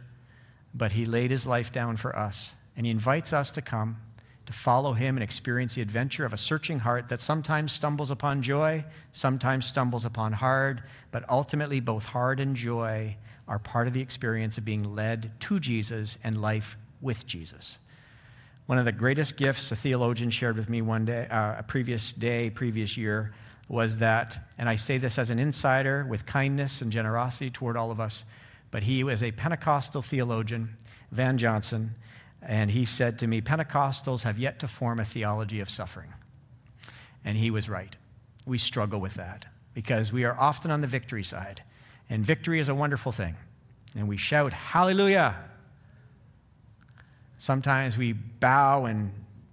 but 0.74 0.92
he 0.92 1.06
laid 1.06 1.30
his 1.30 1.46
life 1.46 1.72
down 1.72 1.96
for 1.96 2.16
us. 2.16 2.52
And 2.76 2.84
he 2.84 2.90
invites 2.90 3.32
us 3.32 3.52
to 3.52 3.62
come, 3.62 3.98
to 4.46 4.52
follow 4.52 4.92
him 4.92 5.16
and 5.16 5.22
experience 5.22 5.76
the 5.76 5.82
adventure 5.82 6.24
of 6.24 6.32
a 6.32 6.36
searching 6.36 6.80
heart 6.80 7.08
that 7.08 7.20
sometimes 7.20 7.72
stumbles 7.72 8.10
upon 8.10 8.42
joy, 8.42 8.84
sometimes 9.12 9.66
stumbles 9.66 10.04
upon 10.04 10.32
hard, 10.32 10.82
but 11.12 11.28
ultimately 11.30 11.80
both 11.80 12.06
hard 12.06 12.40
and 12.40 12.56
joy 12.56 13.16
are 13.46 13.58
part 13.58 13.86
of 13.86 13.92
the 13.92 14.00
experience 14.00 14.58
of 14.58 14.64
being 14.64 14.94
led 14.94 15.30
to 15.38 15.60
Jesus 15.60 16.18
and 16.24 16.40
life 16.40 16.76
with 17.00 17.26
Jesus. 17.26 17.78
One 18.66 18.78
of 18.78 18.86
the 18.86 18.92
greatest 18.92 19.36
gifts 19.36 19.70
a 19.70 19.76
theologian 19.76 20.30
shared 20.30 20.56
with 20.56 20.70
me 20.70 20.80
one 20.80 21.04
day, 21.04 21.28
uh, 21.28 21.58
a 21.58 21.62
previous 21.62 22.12
day, 22.12 22.48
previous 22.48 22.96
year, 22.96 23.32
was 23.68 23.98
that, 23.98 24.38
and 24.58 24.68
I 24.68 24.76
say 24.76 24.98
this 24.98 25.18
as 25.18 25.30
an 25.30 25.38
insider 25.38 26.04
with 26.04 26.26
kindness 26.26 26.80
and 26.80 26.90
generosity 26.90 27.50
toward 27.50 27.76
all 27.76 27.90
of 27.90 28.00
us, 28.00 28.24
but 28.74 28.82
he 28.82 29.04
was 29.04 29.22
a 29.22 29.30
Pentecostal 29.30 30.02
theologian, 30.02 30.76
Van 31.12 31.38
Johnson, 31.38 31.94
and 32.42 32.72
he 32.72 32.84
said 32.84 33.20
to 33.20 33.26
me, 33.28 33.40
Pentecostals 33.40 34.24
have 34.24 34.36
yet 34.36 34.58
to 34.58 34.66
form 34.66 34.98
a 34.98 35.04
theology 35.04 35.60
of 35.60 35.70
suffering. 35.70 36.12
And 37.24 37.38
he 37.38 37.52
was 37.52 37.68
right. 37.68 37.94
We 38.44 38.58
struggle 38.58 38.98
with 38.98 39.14
that 39.14 39.46
because 39.74 40.12
we 40.12 40.24
are 40.24 40.36
often 40.36 40.72
on 40.72 40.80
the 40.80 40.88
victory 40.88 41.22
side. 41.22 41.62
And 42.10 42.26
victory 42.26 42.58
is 42.58 42.68
a 42.68 42.74
wonderful 42.74 43.12
thing. 43.12 43.36
And 43.94 44.08
we 44.08 44.16
shout, 44.16 44.52
Hallelujah! 44.52 45.36
Sometimes 47.38 47.96
we 47.96 48.12
bow 48.12 48.86
and 48.86 49.12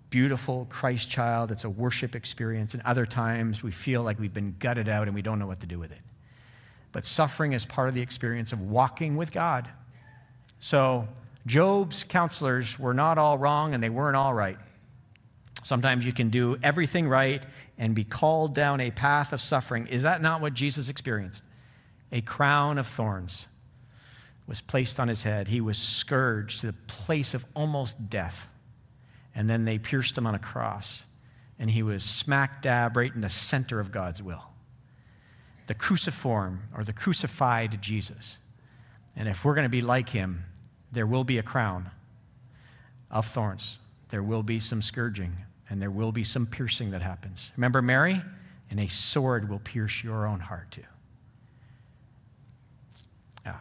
beautiful 0.09 0.65
Christ 0.67 1.11
child. 1.11 1.51
It's 1.51 1.63
a 1.63 1.69
worship 1.69 2.15
experience. 2.15 2.73
And 2.73 2.81
other 2.87 3.05
times 3.05 3.61
we 3.61 3.69
feel 3.69 4.01
like 4.01 4.19
we've 4.19 4.33
been 4.33 4.55
gutted 4.57 4.89
out 4.89 5.05
and 5.05 5.13
we 5.13 5.21
don't 5.21 5.37
know 5.37 5.45
what 5.45 5.59
to 5.59 5.67
do 5.67 5.77
with 5.77 5.91
it 5.91 6.01
but 6.91 7.05
suffering 7.05 7.53
is 7.53 7.65
part 7.65 7.89
of 7.89 7.95
the 7.95 8.01
experience 8.01 8.51
of 8.51 8.61
walking 8.61 9.15
with 9.15 9.31
God. 9.31 9.69
So, 10.59 11.07
Job's 11.47 12.03
counselors 12.03 12.77
were 12.77 12.93
not 12.93 13.17
all 13.17 13.37
wrong 13.37 13.73
and 13.73 13.83
they 13.83 13.89
weren't 13.89 14.15
all 14.15 14.33
right. 14.33 14.57
Sometimes 15.63 16.05
you 16.05 16.13
can 16.13 16.29
do 16.29 16.57
everything 16.61 17.07
right 17.07 17.43
and 17.77 17.95
be 17.95 18.03
called 18.03 18.53
down 18.53 18.79
a 18.79 18.91
path 18.91 19.33
of 19.33 19.41
suffering. 19.41 19.87
Is 19.87 20.03
that 20.03 20.21
not 20.21 20.41
what 20.41 20.53
Jesus 20.53 20.89
experienced? 20.89 21.43
A 22.11 22.21
crown 22.21 22.77
of 22.77 22.87
thorns 22.87 23.47
was 24.47 24.61
placed 24.61 24.99
on 24.99 25.07
his 25.07 25.23
head. 25.23 25.47
He 25.47 25.61
was 25.61 25.77
scourged 25.77 26.61
to 26.61 26.67
the 26.67 26.73
place 26.87 27.33
of 27.33 27.45
almost 27.55 28.09
death. 28.09 28.47
And 29.33 29.49
then 29.49 29.65
they 29.65 29.77
pierced 29.77 30.17
him 30.17 30.27
on 30.27 30.35
a 30.35 30.39
cross. 30.39 31.03
And 31.57 31.69
he 31.71 31.83
was 31.83 32.03
smack 32.03 32.61
dab 32.61 32.97
right 32.97 33.13
in 33.13 33.21
the 33.21 33.29
center 33.29 33.79
of 33.79 33.91
God's 33.91 34.21
will 34.21 34.50
the 35.71 35.75
cruciform 35.75 36.63
or 36.75 36.83
the 36.83 36.91
crucified 36.91 37.81
Jesus. 37.81 38.39
And 39.15 39.29
if 39.29 39.45
we're 39.45 39.55
going 39.55 39.63
to 39.63 39.69
be 39.69 39.79
like 39.79 40.09
him, 40.09 40.43
there 40.91 41.07
will 41.07 41.23
be 41.23 41.37
a 41.37 41.43
crown 41.43 41.91
of 43.09 43.25
thorns. 43.25 43.77
There 44.09 44.21
will 44.21 44.43
be 44.43 44.59
some 44.59 44.81
scourging, 44.81 45.37
and 45.69 45.81
there 45.81 45.89
will 45.89 46.11
be 46.11 46.25
some 46.25 46.45
piercing 46.45 46.91
that 46.91 47.01
happens. 47.01 47.51
Remember 47.55 47.81
Mary? 47.81 48.21
And 48.69 48.81
a 48.81 48.89
sword 48.89 49.47
will 49.47 49.59
pierce 49.59 50.03
your 50.03 50.27
own 50.27 50.41
heart 50.41 50.71
too. 50.71 50.83
Yeah. 53.45 53.55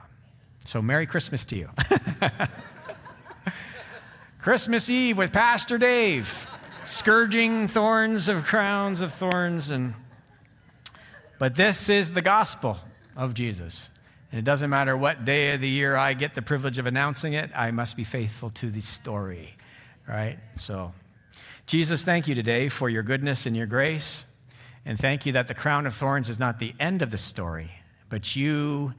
So, 0.64 0.82
Merry 0.82 1.06
Christmas 1.06 1.44
to 1.44 1.56
you. 1.56 1.70
Christmas 4.40 4.90
Eve 4.90 5.16
with 5.16 5.32
Pastor 5.32 5.78
Dave. 5.78 6.44
Scourging 6.84 7.68
thorns 7.68 8.26
of 8.26 8.46
crowns 8.46 9.00
of 9.00 9.14
thorns 9.14 9.70
and 9.70 9.94
but 11.40 11.54
this 11.54 11.88
is 11.88 12.12
the 12.12 12.20
gospel 12.20 12.76
of 13.16 13.32
Jesus. 13.32 13.88
And 14.30 14.38
it 14.38 14.44
doesn't 14.44 14.68
matter 14.68 14.94
what 14.94 15.24
day 15.24 15.54
of 15.54 15.62
the 15.62 15.70
year 15.70 15.96
I 15.96 16.12
get 16.12 16.34
the 16.34 16.42
privilege 16.42 16.76
of 16.76 16.84
announcing 16.84 17.32
it, 17.32 17.50
I 17.54 17.70
must 17.70 17.96
be 17.96 18.04
faithful 18.04 18.50
to 18.50 18.70
the 18.70 18.82
story. 18.82 19.56
Right? 20.06 20.38
So, 20.56 20.92
Jesus, 21.66 22.02
thank 22.02 22.28
you 22.28 22.34
today 22.34 22.68
for 22.68 22.90
your 22.90 23.02
goodness 23.02 23.46
and 23.46 23.56
your 23.56 23.66
grace. 23.66 24.26
And 24.84 24.98
thank 24.98 25.24
you 25.24 25.32
that 25.32 25.48
the 25.48 25.54
crown 25.54 25.86
of 25.86 25.94
thorns 25.94 26.28
is 26.28 26.38
not 26.38 26.58
the 26.58 26.74
end 26.78 27.00
of 27.00 27.10
the 27.10 27.16
story, 27.16 27.70
but 28.10 28.36
you 28.36 28.92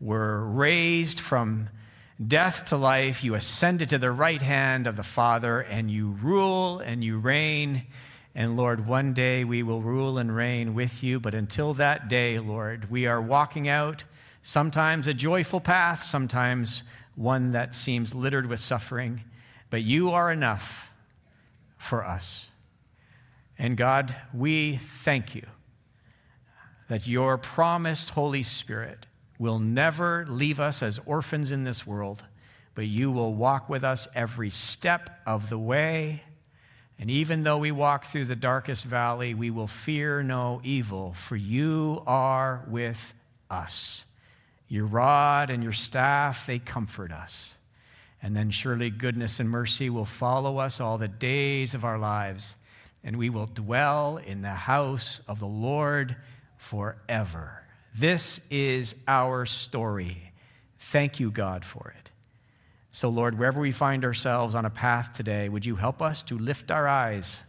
were 0.00 0.44
raised 0.44 1.18
from 1.18 1.68
death 2.24 2.66
to 2.66 2.76
life. 2.76 3.24
You 3.24 3.34
ascended 3.34 3.88
to 3.88 3.98
the 3.98 4.12
right 4.12 4.40
hand 4.40 4.86
of 4.86 4.94
the 4.94 5.02
Father, 5.02 5.58
and 5.58 5.90
you 5.90 6.10
rule 6.22 6.78
and 6.78 7.02
you 7.02 7.18
reign 7.18 7.86
and 8.38 8.56
Lord, 8.56 8.86
one 8.86 9.14
day 9.14 9.42
we 9.42 9.64
will 9.64 9.82
rule 9.82 10.16
and 10.16 10.32
reign 10.32 10.72
with 10.72 11.02
you. 11.02 11.18
But 11.18 11.34
until 11.34 11.74
that 11.74 12.06
day, 12.06 12.38
Lord, 12.38 12.88
we 12.88 13.04
are 13.04 13.20
walking 13.20 13.66
out 13.68 14.04
sometimes 14.44 15.08
a 15.08 15.12
joyful 15.12 15.60
path, 15.60 16.04
sometimes 16.04 16.84
one 17.16 17.50
that 17.50 17.74
seems 17.74 18.14
littered 18.14 18.46
with 18.46 18.60
suffering. 18.60 19.24
But 19.70 19.82
you 19.82 20.12
are 20.12 20.30
enough 20.30 20.86
for 21.78 22.04
us. 22.04 22.46
And 23.58 23.76
God, 23.76 24.14
we 24.32 24.76
thank 24.76 25.34
you 25.34 25.46
that 26.86 27.08
your 27.08 27.38
promised 27.38 28.10
Holy 28.10 28.44
Spirit 28.44 29.06
will 29.40 29.58
never 29.58 30.24
leave 30.28 30.60
us 30.60 30.80
as 30.80 31.00
orphans 31.06 31.50
in 31.50 31.64
this 31.64 31.84
world, 31.84 32.22
but 32.76 32.86
you 32.86 33.10
will 33.10 33.34
walk 33.34 33.68
with 33.68 33.82
us 33.82 34.06
every 34.14 34.50
step 34.50 35.10
of 35.26 35.48
the 35.48 35.58
way. 35.58 36.22
And 36.98 37.10
even 37.10 37.44
though 37.44 37.58
we 37.58 37.70
walk 37.70 38.06
through 38.06 38.24
the 38.24 38.36
darkest 38.36 38.84
valley, 38.84 39.32
we 39.32 39.50
will 39.50 39.68
fear 39.68 40.22
no 40.22 40.60
evil, 40.64 41.12
for 41.12 41.36
you 41.36 42.02
are 42.06 42.64
with 42.68 43.14
us. 43.48 44.04
Your 44.66 44.86
rod 44.86 45.48
and 45.48 45.62
your 45.62 45.72
staff, 45.72 46.46
they 46.46 46.58
comfort 46.58 47.12
us. 47.12 47.54
And 48.20 48.34
then 48.34 48.50
surely 48.50 48.90
goodness 48.90 49.38
and 49.38 49.48
mercy 49.48 49.88
will 49.88 50.04
follow 50.04 50.58
us 50.58 50.80
all 50.80 50.98
the 50.98 51.06
days 51.06 51.72
of 51.72 51.84
our 51.84 51.98
lives, 51.98 52.56
and 53.04 53.16
we 53.16 53.30
will 53.30 53.46
dwell 53.46 54.16
in 54.16 54.42
the 54.42 54.48
house 54.48 55.20
of 55.28 55.38
the 55.38 55.46
Lord 55.46 56.16
forever. 56.56 57.62
This 57.96 58.40
is 58.50 58.96
our 59.06 59.46
story. 59.46 60.32
Thank 60.80 61.20
you, 61.20 61.30
God, 61.30 61.64
for 61.64 61.94
it. 61.96 62.10
So, 62.90 63.08
Lord, 63.08 63.38
wherever 63.38 63.60
we 63.60 63.72
find 63.72 64.04
ourselves 64.04 64.54
on 64.54 64.64
a 64.64 64.70
path 64.70 65.12
today, 65.12 65.48
would 65.48 65.66
you 65.66 65.76
help 65.76 66.00
us 66.00 66.22
to 66.24 66.38
lift 66.38 66.70
our 66.70 66.88
eyes 66.88 67.44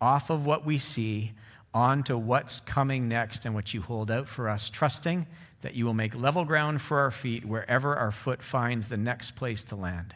off 0.00 0.30
of 0.30 0.46
what 0.46 0.64
we 0.64 0.78
see 0.78 1.32
onto 1.74 2.16
what's 2.16 2.60
coming 2.60 3.08
next 3.08 3.44
and 3.44 3.54
what 3.54 3.74
you 3.74 3.82
hold 3.82 4.10
out 4.10 4.28
for 4.28 4.48
us, 4.48 4.70
trusting 4.70 5.26
that 5.62 5.74
you 5.74 5.84
will 5.84 5.94
make 5.94 6.14
level 6.14 6.44
ground 6.44 6.80
for 6.80 7.00
our 7.00 7.10
feet 7.10 7.44
wherever 7.44 7.96
our 7.96 8.10
foot 8.10 8.42
finds 8.42 8.88
the 8.88 8.96
next 8.96 9.32
place 9.32 9.62
to 9.64 9.76
land 9.76 10.14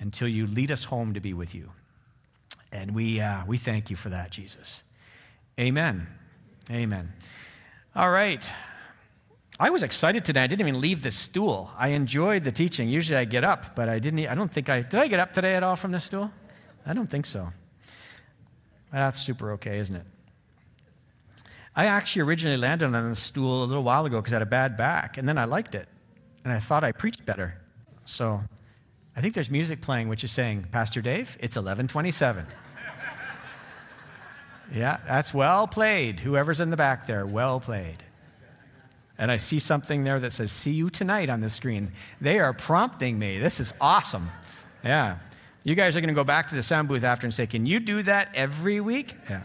until 0.00 0.26
you 0.26 0.46
lead 0.46 0.70
us 0.70 0.84
home 0.84 1.14
to 1.14 1.20
be 1.20 1.32
with 1.32 1.54
you. 1.54 1.70
And 2.72 2.92
we, 2.92 3.20
uh, 3.20 3.44
we 3.46 3.56
thank 3.56 3.90
you 3.90 3.96
for 3.96 4.08
that, 4.08 4.30
Jesus. 4.30 4.82
Amen. 5.60 6.08
Amen. 6.70 7.12
All 7.94 8.10
right. 8.10 8.50
I 9.58 9.70
was 9.70 9.84
excited 9.84 10.24
today. 10.24 10.42
I 10.42 10.46
didn't 10.48 10.66
even 10.66 10.80
leave 10.80 11.02
the 11.02 11.12
stool. 11.12 11.70
I 11.78 11.88
enjoyed 11.88 12.42
the 12.42 12.50
teaching. 12.50 12.88
Usually 12.88 13.16
I 13.16 13.24
get 13.24 13.44
up, 13.44 13.76
but 13.76 13.88
I 13.88 14.00
didn't. 14.00 14.26
I 14.26 14.34
don't 14.34 14.50
think 14.50 14.68
I 14.68 14.82
did. 14.82 14.98
I 14.98 15.06
get 15.06 15.20
up 15.20 15.32
today 15.32 15.54
at 15.54 15.62
all 15.62 15.76
from 15.76 15.92
the 15.92 16.00
stool? 16.00 16.30
I 16.84 16.92
don't 16.92 17.08
think 17.08 17.24
so. 17.26 17.52
That's 18.92 19.20
super 19.20 19.52
okay, 19.52 19.78
isn't 19.78 19.94
it? 19.94 20.06
I 21.76 21.86
actually 21.86 22.22
originally 22.22 22.56
landed 22.56 22.94
on 22.94 23.10
the 23.10 23.16
stool 23.16 23.64
a 23.64 23.66
little 23.66 23.82
while 23.82 24.06
ago 24.06 24.20
because 24.20 24.32
I 24.32 24.36
had 24.36 24.42
a 24.42 24.46
bad 24.46 24.76
back, 24.76 25.18
and 25.18 25.28
then 25.28 25.38
I 25.38 25.44
liked 25.44 25.74
it, 25.74 25.88
and 26.44 26.52
I 26.52 26.60
thought 26.60 26.84
I 26.84 26.92
preached 26.92 27.26
better. 27.26 27.60
So 28.04 28.40
I 29.16 29.20
think 29.20 29.34
there's 29.34 29.50
music 29.50 29.80
playing 29.80 30.08
which 30.08 30.22
is 30.22 30.30
saying, 30.30 30.66
Pastor 30.70 31.00
Dave, 31.00 31.36
it's 31.40 31.56
1127. 31.56 32.46
yeah, 34.74 34.98
that's 35.06 35.34
well 35.34 35.66
played. 35.66 36.20
Whoever's 36.20 36.60
in 36.60 36.70
the 36.70 36.76
back 36.76 37.06
there, 37.06 37.26
well 37.26 37.58
played. 37.58 38.03
And 39.16 39.30
I 39.30 39.36
see 39.36 39.58
something 39.58 40.04
there 40.04 40.18
that 40.20 40.32
says, 40.32 40.50
See 40.50 40.72
you 40.72 40.90
tonight 40.90 41.30
on 41.30 41.40
the 41.40 41.50
screen. 41.50 41.92
They 42.20 42.38
are 42.38 42.52
prompting 42.52 43.18
me. 43.18 43.38
This 43.38 43.60
is 43.60 43.72
awesome. 43.80 44.30
Yeah. 44.82 45.18
You 45.62 45.74
guys 45.74 45.96
are 45.96 46.00
going 46.00 46.08
to 46.08 46.14
go 46.14 46.24
back 46.24 46.48
to 46.48 46.54
the 46.54 46.62
sound 46.62 46.88
booth 46.88 47.04
after 47.04 47.26
and 47.26 47.32
say, 47.32 47.46
Can 47.46 47.64
you 47.66 47.80
do 47.80 48.02
that 48.02 48.30
every 48.34 48.80
week? 48.80 49.14
Yeah. 49.30 49.42